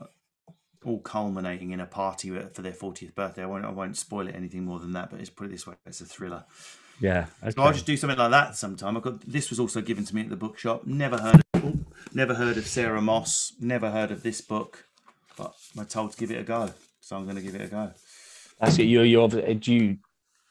[0.86, 3.44] all culminating in a party for their 40th birthday.
[3.44, 5.10] I won't, I won't spoil it anything more than that.
[5.10, 6.46] But it's put it this way, it's a thriller.
[7.00, 7.26] Yeah.
[7.50, 8.96] So I'll just do something like that sometime.
[8.96, 10.86] I got this was also given to me at the bookshop.
[10.86, 11.74] Never heard of, oh,
[12.14, 13.54] never heard of Sarah Moss.
[13.60, 14.86] Never heard of this book,
[15.38, 16.72] but I'm told to give it a go.
[17.02, 17.92] So I'm going to give it a go.
[18.62, 18.84] That's it.
[18.84, 19.30] You're you're
[19.64, 19.98] you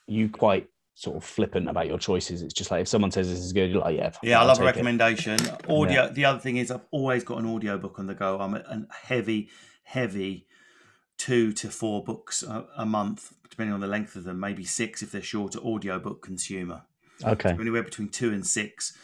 [0.06, 2.42] you quite sort of flippant about your choices.
[2.42, 4.46] It's just like if someone says this is good, you're like, yeah, Yeah, I I'll
[4.48, 4.66] love a take it.
[4.66, 5.38] recommendation.
[5.68, 6.08] Audio.
[6.10, 8.38] The other thing is I've always got an audio book on the go.
[8.38, 9.48] I'm a, a heavy,
[9.84, 10.46] heavy
[11.16, 14.40] two to four books a, a month, depending on the length of them.
[14.40, 15.58] Maybe six if they're shorter.
[15.64, 16.82] Audio book consumer.
[17.24, 17.50] Okay.
[17.50, 18.96] anywhere between two and six.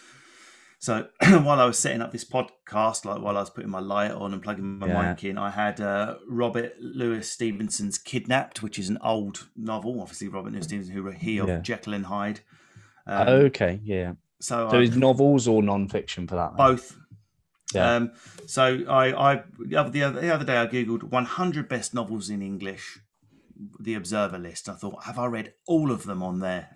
[0.81, 4.11] So while I was setting up this podcast, like while I was putting my light
[4.11, 5.11] on and plugging my Yeah.
[5.13, 10.01] mic in, I had uh, Robert Louis Stevenson's "Kidnapped," which is an old novel.
[10.01, 11.59] Obviously, Robert Louis Stevenson, who wrote he of Yeah.
[11.61, 12.41] Jekyll and Hyde.
[13.07, 13.81] Um, okay.
[13.85, 14.15] Yeah.
[14.41, 16.57] so So is novels or non-fiction for that?
[16.57, 16.97] both.
[17.75, 17.95] Yeah.
[17.95, 18.13] Um,
[18.47, 19.91] so I, I the other,
[20.21, 22.99] the other day I googled 100 best novels in English,
[23.79, 24.69] the Observer list.
[24.69, 26.71] I thought, have I read all of them on there?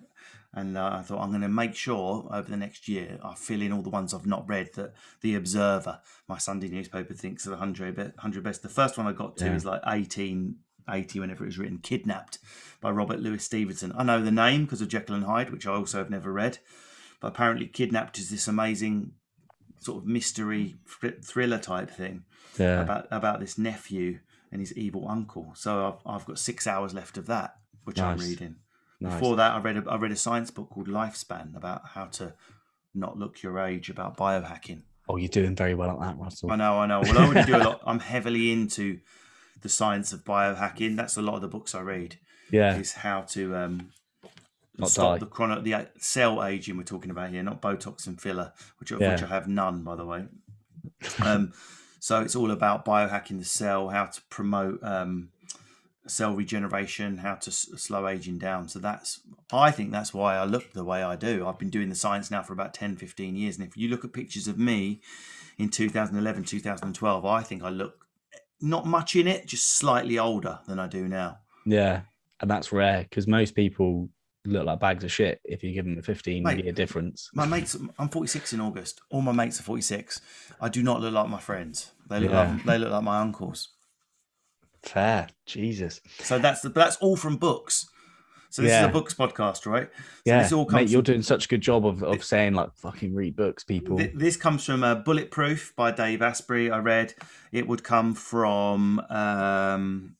[0.56, 3.60] And uh, I thought I'm going to make sure over the next year I fill
[3.60, 7.50] in all the ones I've not read that the Observer, my Sunday newspaper, thinks are
[7.50, 8.62] the 100 be- 100 best.
[8.62, 9.54] The first one I got to Yeah.
[9.56, 12.38] is like 1880 whenever it was written, Kidnapped
[12.80, 13.92] by Robert Louis Stevenson.
[13.98, 16.58] I know the name because of Jekyll and Hyde, which I also have never read.
[17.20, 19.12] But apparently, Kidnapped is this amazing
[19.84, 20.76] sort of mystery
[21.22, 22.24] thriller type thing
[22.58, 22.82] yeah.
[22.82, 24.18] about about this nephew
[24.50, 25.52] and his evil uncle.
[25.54, 28.28] So I've, I've got six hours left of that, which I'm Nice.
[28.28, 28.56] reading.
[29.00, 29.14] Nice.
[29.14, 32.34] Before that, I read a, I read a science book called Lifespan about how to
[32.94, 34.82] not look your age about biohacking.
[35.08, 36.50] Oh, you're doing very well at that, Russell.
[36.52, 37.00] I know, I know.
[37.02, 37.80] Well, I already do a lot.
[37.86, 39.00] I'm heavily into
[39.60, 40.96] the science of biohacking.
[40.96, 42.18] That's a lot of the books I read.
[42.50, 42.76] Yeah.
[42.76, 43.90] Is how to um,
[44.76, 45.18] Not stop die.
[45.20, 49.12] the chrono the cell aging we're talking about here, not Botox and filler, which Yeah.
[49.12, 50.24] which I have none, by the way.
[51.22, 51.52] Um,
[52.00, 55.30] so it's all about biohacking the cell, how to promote um,
[56.06, 58.68] cell regeneration, how to s- slow aging down.
[58.68, 59.20] So that's,
[59.52, 61.46] I think that's why I look the way I do.
[61.46, 63.56] I've been doing the science now for about 10, 15 years.
[63.58, 65.00] And if you look at pictures of me
[65.56, 68.06] in 2011, 2012, I think I look
[68.60, 71.38] not much in it, just slightly older than I do now.
[71.64, 72.02] Yeah.
[72.40, 74.10] And that's rare because most people
[74.46, 77.30] look like bags of shit if you give them a 15 Mate, year difference.
[77.34, 79.00] My mates, I'm 46 in August.
[79.10, 80.20] All my mates are 46.
[80.60, 81.92] I do not look like my friends.
[82.08, 82.50] They look Yeah.
[82.52, 83.70] like they look like my uncles.
[84.82, 86.00] Fair, Jesus.
[86.18, 87.88] So that's the, that's all from books.
[88.50, 89.88] So this is a books podcast, right?
[89.96, 92.72] So Yeah, this all mate, you're doing such a good job of, of saying like
[92.76, 93.96] fucking read books, people.
[93.98, 96.70] Th- This comes from uh, Bulletproof by Dave Asprey.
[96.70, 97.14] I read
[97.50, 100.14] it would come from um,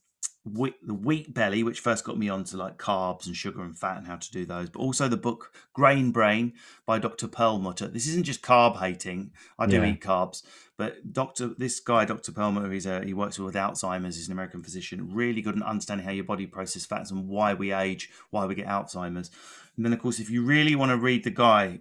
[0.44, 3.96] wheat, the Wheat Belly, which first got me onto like carbs and sugar and fat
[3.96, 4.68] and how to do those.
[4.68, 6.52] But also the book Grain Brain
[6.86, 7.28] by Dr.
[7.28, 7.88] Perlmutter.
[7.88, 9.32] This isn't just carb hating.
[9.58, 9.86] I do Yeah.
[9.86, 10.42] eat carbs,
[10.76, 11.48] but Dr.
[11.56, 12.32] This guy, Dr.
[12.32, 14.16] Perlmutter, he's a, he works with Alzheimer's.
[14.16, 15.14] He's an American physician.
[15.14, 18.54] Really good at understanding how your body processes fats and why we age, why we
[18.54, 19.30] get Alzheimer's.
[19.76, 21.80] And then, of course, if you really want to read the guy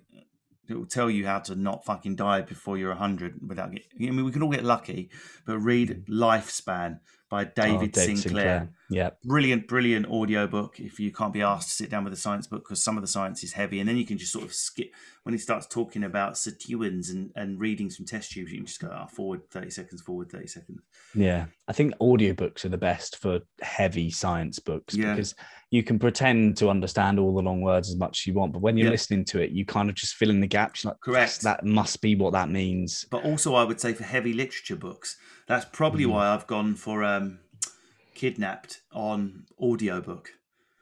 [0.69, 4.11] it will tell you how to not fucking die before you're 100 without getting, I
[4.11, 5.09] mean we can all get lucky
[5.45, 6.07] but read mm.
[6.07, 6.99] Lifespan
[7.33, 8.69] by Oh, David Dave Sinclair.
[8.91, 9.09] Yeah.
[9.23, 12.63] Brilliant brilliant audiobook if you can't be asked to sit down with a science book
[12.63, 14.91] because some of the science is heavy and then you can just sort of skip
[15.23, 18.79] when he starts talking about sirtuins and, and readings from test tubes you can just
[18.79, 20.81] go oh, forward 30 seconds forward 30 seconds
[21.15, 21.45] Yeah.
[21.67, 25.15] I think audiobooks are the best for heavy science books Yeah.
[25.15, 25.33] because
[25.71, 28.61] you can pretend to understand all the long words as much as you want, but
[28.61, 28.91] when you're Yeah.
[28.91, 30.83] listening to it, you kind of just fill in the gaps.
[30.83, 31.41] You're like, Correct.
[31.41, 33.05] That must be what that means.
[33.09, 35.17] but also I would say for heavy literature books
[35.47, 36.09] that's probably Mhm.
[36.11, 37.39] why I've gone for um
[38.15, 40.31] kidnapped on audiobook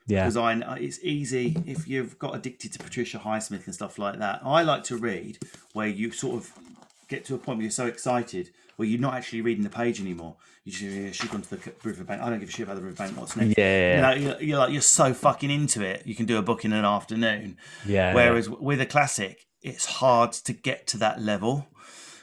[0.07, 0.23] Yeah.
[0.23, 4.19] because I uh, it's easy if you've got addicted to Patricia Highsmith and stuff like
[4.19, 4.41] that.
[4.43, 5.39] I like to read
[5.73, 6.51] where you sort of
[7.07, 9.99] get to a point where you're so excited where you're not actually reading the page
[10.01, 10.35] anymore.
[10.63, 12.21] You just yeah, she's gone to the riverbank.
[12.21, 13.17] I don't give a shit about the riverbank.
[13.17, 13.57] What's next?
[13.57, 13.95] Yeah.
[13.95, 16.05] You know, you're, you're like you're so fucking into it.
[16.05, 17.57] You can do a book in an afternoon.
[17.85, 18.13] Yeah.
[18.13, 21.67] Whereas with a classic, it's hard to get to that level.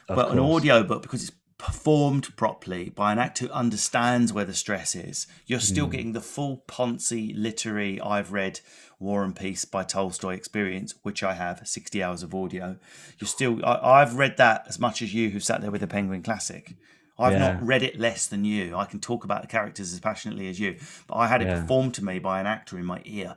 [0.07, 0.61] Of but an course.
[0.63, 5.27] audio book because it's performed properly by an actor who understands where the stress is
[5.45, 5.91] you're still Hmm.
[5.91, 8.61] getting the full poncy literary i've read
[8.97, 12.77] war and peace by tolstoy experience which i have 60 hours of audio
[13.19, 15.87] you're still I, i've read that as much as you who sat there with the
[15.87, 16.75] penguin classic
[17.21, 17.39] I've Yeah.
[17.39, 18.77] not read it less than you.
[18.77, 21.59] I can talk about the characters as passionately as you, but I had it Yeah.
[21.59, 23.35] performed to me by an actor in my ear.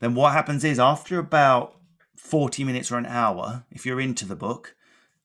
[0.00, 1.74] Then what happens is after about
[2.18, 4.76] 40 minutes or an hour, if you're into the book,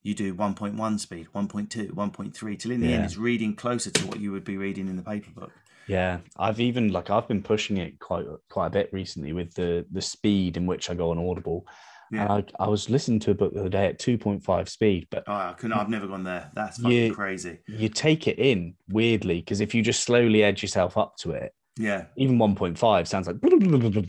[0.02, 4.20] you do 1.1 speed, 1.2, 1.3, till in the end it's reading closer to what
[4.20, 5.52] you would be reading in the paper book.
[5.86, 9.84] Yeah, I've even like I've been pushing it quite quite a bit recently with the
[9.90, 11.66] the speed in which I go on Audible.
[12.12, 12.22] Yeah.
[12.34, 15.22] And I, I was listening to a book the other day at 2.5 speed, but
[15.28, 16.50] Oh, I couldn't, I've never gone there.
[16.54, 17.12] That's fucking Yeah.
[17.12, 17.58] crazy.
[17.68, 21.52] you take it in weirdly because if you just slowly edge yourself up to it,
[21.76, 22.06] Yeah.
[22.16, 23.36] even 1.5 sounds like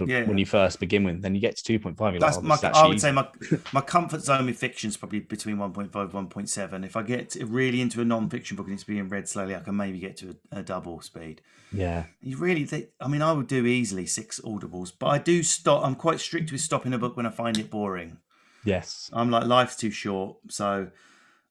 [0.08, 0.24] Yeah.
[0.24, 1.22] when you first begin with.
[1.22, 3.28] Then you get to 2.5, That's like, oh, my, is I would say my
[3.72, 6.86] my comfort zone with fiction is probably between 1.5 1.7.
[6.86, 9.76] If I get really into a non-fiction book and it's being read slowly, I can
[9.78, 11.42] maybe get to a, a double speed.
[11.72, 15.42] yeah, You really, they, I mean, I would do easily six audibles, but I do
[15.44, 15.86] stop.
[15.86, 18.18] I'm quite strict with stopping a book when I find it boring.
[18.66, 20.38] yes, I'm like, life's too short.
[20.50, 20.90] So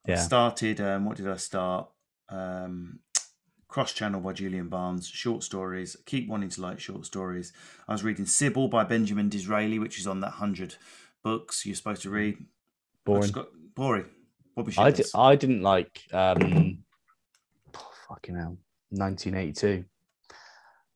[0.06, 1.88] I yeah, started, um, what did I start?
[2.28, 2.98] Um,
[3.71, 5.97] Cross Channel by Julian Barnes, short stories.
[6.05, 7.53] Keep wanting to like short stories.
[7.89, 10.75] I was reading Sybil by Benjamin Disraeli, which is on that 100
[11.23, 12.37] books you're supposed to read.
[13.05, 13.31] Boring.
[13.31, 13.47] got
[13.77, 14.07] boring.
[14.55, 16.83] What was I, di- I didn't like um
[18.09, 18.59] fucking hell
[18.91, 19.85] 1982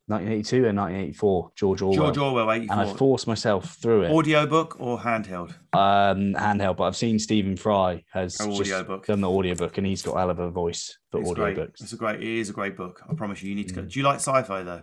[0.06, 4.98] 1982 and 1984 George Orwell George Orwell, and I forced myself through it Audiobook or
[4.98, 5.50] handheld?
[5.72, 9.06] um handheld but I've seen Stephen Fry has Oh, audiobook.
[9.06, 11.56] done the audiobook and he's got a hell of a voice for It's great.
[11.56, 12.20] audiobooks It's a great.
[12.22, 13.00] It is a great book.
[13.08, 13.48] I promise you.
[13.48, 13.82] You need to go.
[13.82, 13.90] Mm.
[13.92, 14.82] Do you like sci-fi though?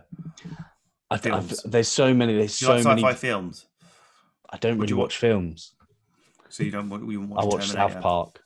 [1.10, 3.66] I, th- I've- there's so many there's Do you so like many films?
[4.50, 5.74] I don't Would really you watch films
[6.48, 7.92] So you don't want you watch I watch Terminator?
[7.94, 8.41] South Park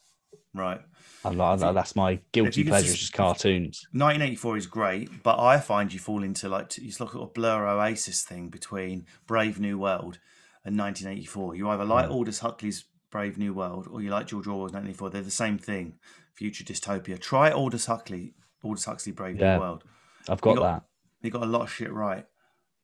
[0.57, 0.81] Right.
[1.25, 5.59] I like you- that's my guilty pleasure just- just cartoons 1984 is great, but I
[5.61, 10.19] find you fall into like it's like a blur oasis thing between Brave New World
[10.65, 11.55] and 1984.
[11.57, 12.13] You either like Mm.
[12.13, 15.11] Aldous Huxley's Brave New World or you like George Orwell's 1984.
[15.11, 15.95] They're the same thing.
[16.35, 17.19] Future dystopia.
[17.21, 18.35] Try Aldous Huxley.
[18.63, 19.55] Aldous Huxley Brave Yeah.
[19.55, 19.85] New World.
[20.29, 20.83] I've got got- that
[21.23, 22.25] He got a lot of shit right.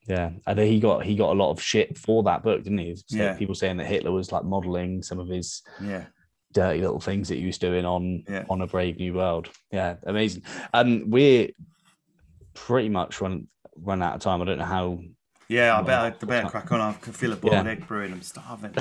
[0.08, 2.96] Yeah, and he got he got a lot of shit for that book, didn't he?
[2.96, 3.34] So Yeah.
[3.36, 6.06] people saying that Hitler was like modeling some of his Yeah.
[6.52, 8.44] Dirty little things that he was doing on Yeah.
[8.48, 9.48] on a Brave New World.
[9.70, 10.42] Yeah, amazing.
[10.72, 11.50] And we're
[12.54, 14.42] pretty much run run out of time.
[14.42, 14.98] I don't know how.
[15.48, 16.80] Yeah, I better, I better crack on.
[16.80, 17.70] I can feel a boiled Yeah.
[17.70, 18.12] egg brewing.
[18.12, 18.72] I'm starving.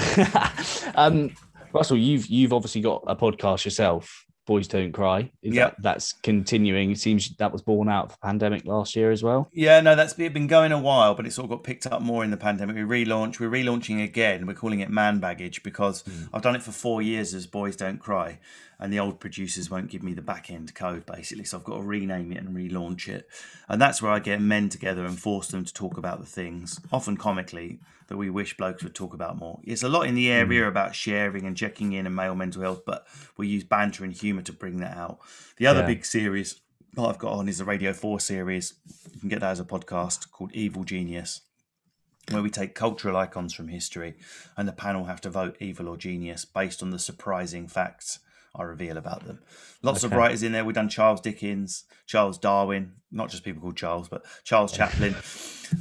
[0.95, 1.31] um,
[1.73, 4.25] Russell, you've you've obviously got a podcast yourself.
[4.51, 5.31] Boys don't cry.
[5.41, 5.67] Is Yeah.
[5.67, 6.91] that, that's continuing.
[6.91, 9.49] It seems that was born out of the pandemic last year as well.
[9.53, 12.01] Yeah, no, that's been been going a while, but it sort of got picked up
[12.01, 12.75] more in the pandemic.
[12.75, 14.45] We relaunched, we're relaunching again.
[14.45, 16.25] We're calling it Man Baggage because hmm.
[16.33, 18.39] I've done it for four years as Boys Don't Cry.
[18.77, 21.45] and the old producers won't give me the back end code basically.
[21.45, 23.29] So I've got to rename it and relaunch it,
[23.69, 26.79] and that's where I get men together and force them to talk about the things,
[26.91, 27.79] often comically,
[28.11, 29.61] that we wish blokes would talk about more.
[29.63, 30.67] It's a lot in the area mm.
[30.67, 33.07] about sharing and checking in and male mental health, but
[33.37, 35.19] we use banter and humour to bring that out.
[35.55, 35.87] The other Yeah.
[35.87, 36.59] big series
[36.93, 38.73] that I've got on is a Radio 4 series.
[39.13, 41.39] You can get that as a podcast called Evil Genius,
[42.29, 44.15] where we take cultural icons from history
[44.57, 48.19] and the panel have to vote evil or genius based on the surprising facts
[48.53, 49.39] I reveal about them.
[49.81, 50.65] Lots of writers in there.
[50.65, 55.15] We've done Charles Dickens, Charles Darwin, not just people called Charles, but Charles Chaplin.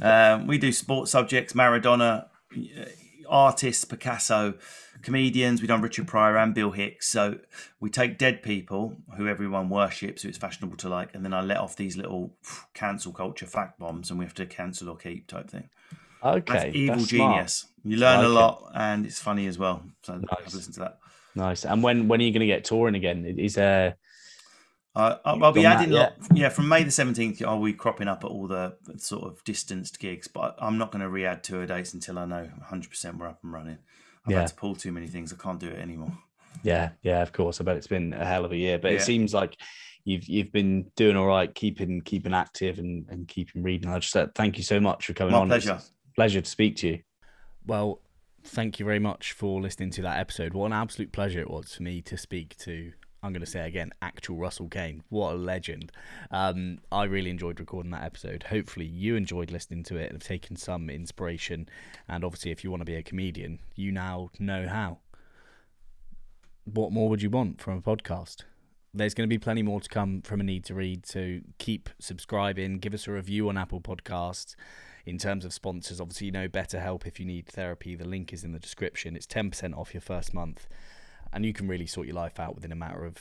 [0.01, 2.25] um, we do sports subjects, Maradona,
[2.55, 2.85] uh,
[3.29, 4.55] artists, Picasso,
[5.01, 5.61] comedians.
[5.61, 7.07] We've done Richard Pryor and Bill Hicks.
[7.07, 7.39] So
[7.79, 11.41] we take dead people who everyone worships, who it's fashionable to like, and then I
[11.41, 12.33] let off these little
[12.73, 15.69] cancel culture fact bombs, and we have to cancel or keep type thing.
[16.23, 17.33] Okay, That's evil that's smart.
[17.35, 17.65] genius.
[17.83, 18.33] You learn like a it.
[18.33, 19.83] lot, and it's funny as well.
[20.03, 20.53] So Nice.
[20.53, 20.99] listen to that.
[21.33, 21.65] Nice.
[21.65, 23.25] And when when are you going to get touring again?
[23.25, 23.87] Is there?
[23.91, 23.93] Uh,
[24.93, 27.41] I'll, I'll be done that adding, lot, yeah, from May the seventeenth.
[27.45, 31.01] I'll be cropping up at all the sort of distanced gigs, but I'm not going
[31.01, 33.77] to re-add tour dates until I know 100 percent we're up and running.
[34.25, 34.39] I've Yeah.
[34.39, 35.31] had to pull too many things.
[35.31, 36.11] I can't do it anymore.
[36.63, 37.61] Yeah, yeah, of course.
[37.61, 38.97] I bet it's been a hell of a year, but Yeah.
[38.97, 39.55] it seems like
[40.03, 43.89] you've you've been doing all right, keeping keeping active and and keeping reading.
[43.89, 45.51] I just said thank you so much for coming My on.
[45.51, 45.81] It's pleasure.
[45.81, 46.99] a pleasure to speak to you.
[47.65, 48.01] Well,
[48.43, 50.53] thank you very much for listening to that episode.
[50.53, 52.91] What an absolute pleasure it was for me to speak to.
[53.23, 55.03] I'm going to say again, actual Russell Kane.
[55.09, 55.91] What a legend.
[56.31, 58.43] Um, I really enjoyed recording that episode.
[58.49, 61.69] Hopefully, you enjoyed listening to it and have taken some inspiration.
[62.07, 64.99] And obviously, if you want to be a comedian, you now know how.
[66.65, 68.43] What more would you want from a podcast?
[68.91, 71.05] There's going to be plenty more to come from a need to read.
[71.05, 72.79] So keep subscribing.
[72.79, 74.55] Give us a review on Apple Podcasts
[75.05, 77.95] in terms of sponsors, obviously, you know BetterHelp if you need therapy.
[77.95, 79.15] The link is in the description.
[79.15, 80.67] It's 10% off your first month,
[81.33, 83.17] and you can really sort your life out within a matter of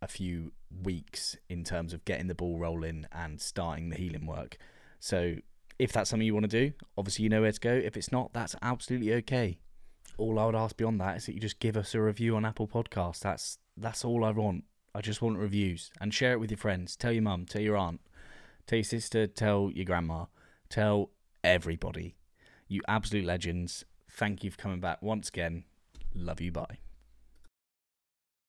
[0.00, 4.56] a few weeks in terms of getting the ball rolling and starting the healing work.
[4.98, 5.36] So,
[5.78, 7.72] if that's something you want to do, obviously, you know where to go.
[7.72, 9.58] If it's not, that's absolutely okay.
[10.18, 12.44] All I would ask beyond that is that you just give us a review on
[12.44, 13.20] Apple Podcasts.
[13.20, 14.64] That's that's all I want.
[14.94, 16.96] I just want reviews and share it with your friends.
[16.96, 18.00] Tell your mum, tell your aunt,
[18.66, 20.26] tell your sister, tell your grandma,
[20.68, 21.10] tell
[21.42, 22.16] everybody.
[22.68, 23.84] You absolute legends.
[24.10, 25.64] Thank you for coming back once again.
[26.14, 26.52] Love you.
[26.52, 26.91] Bye.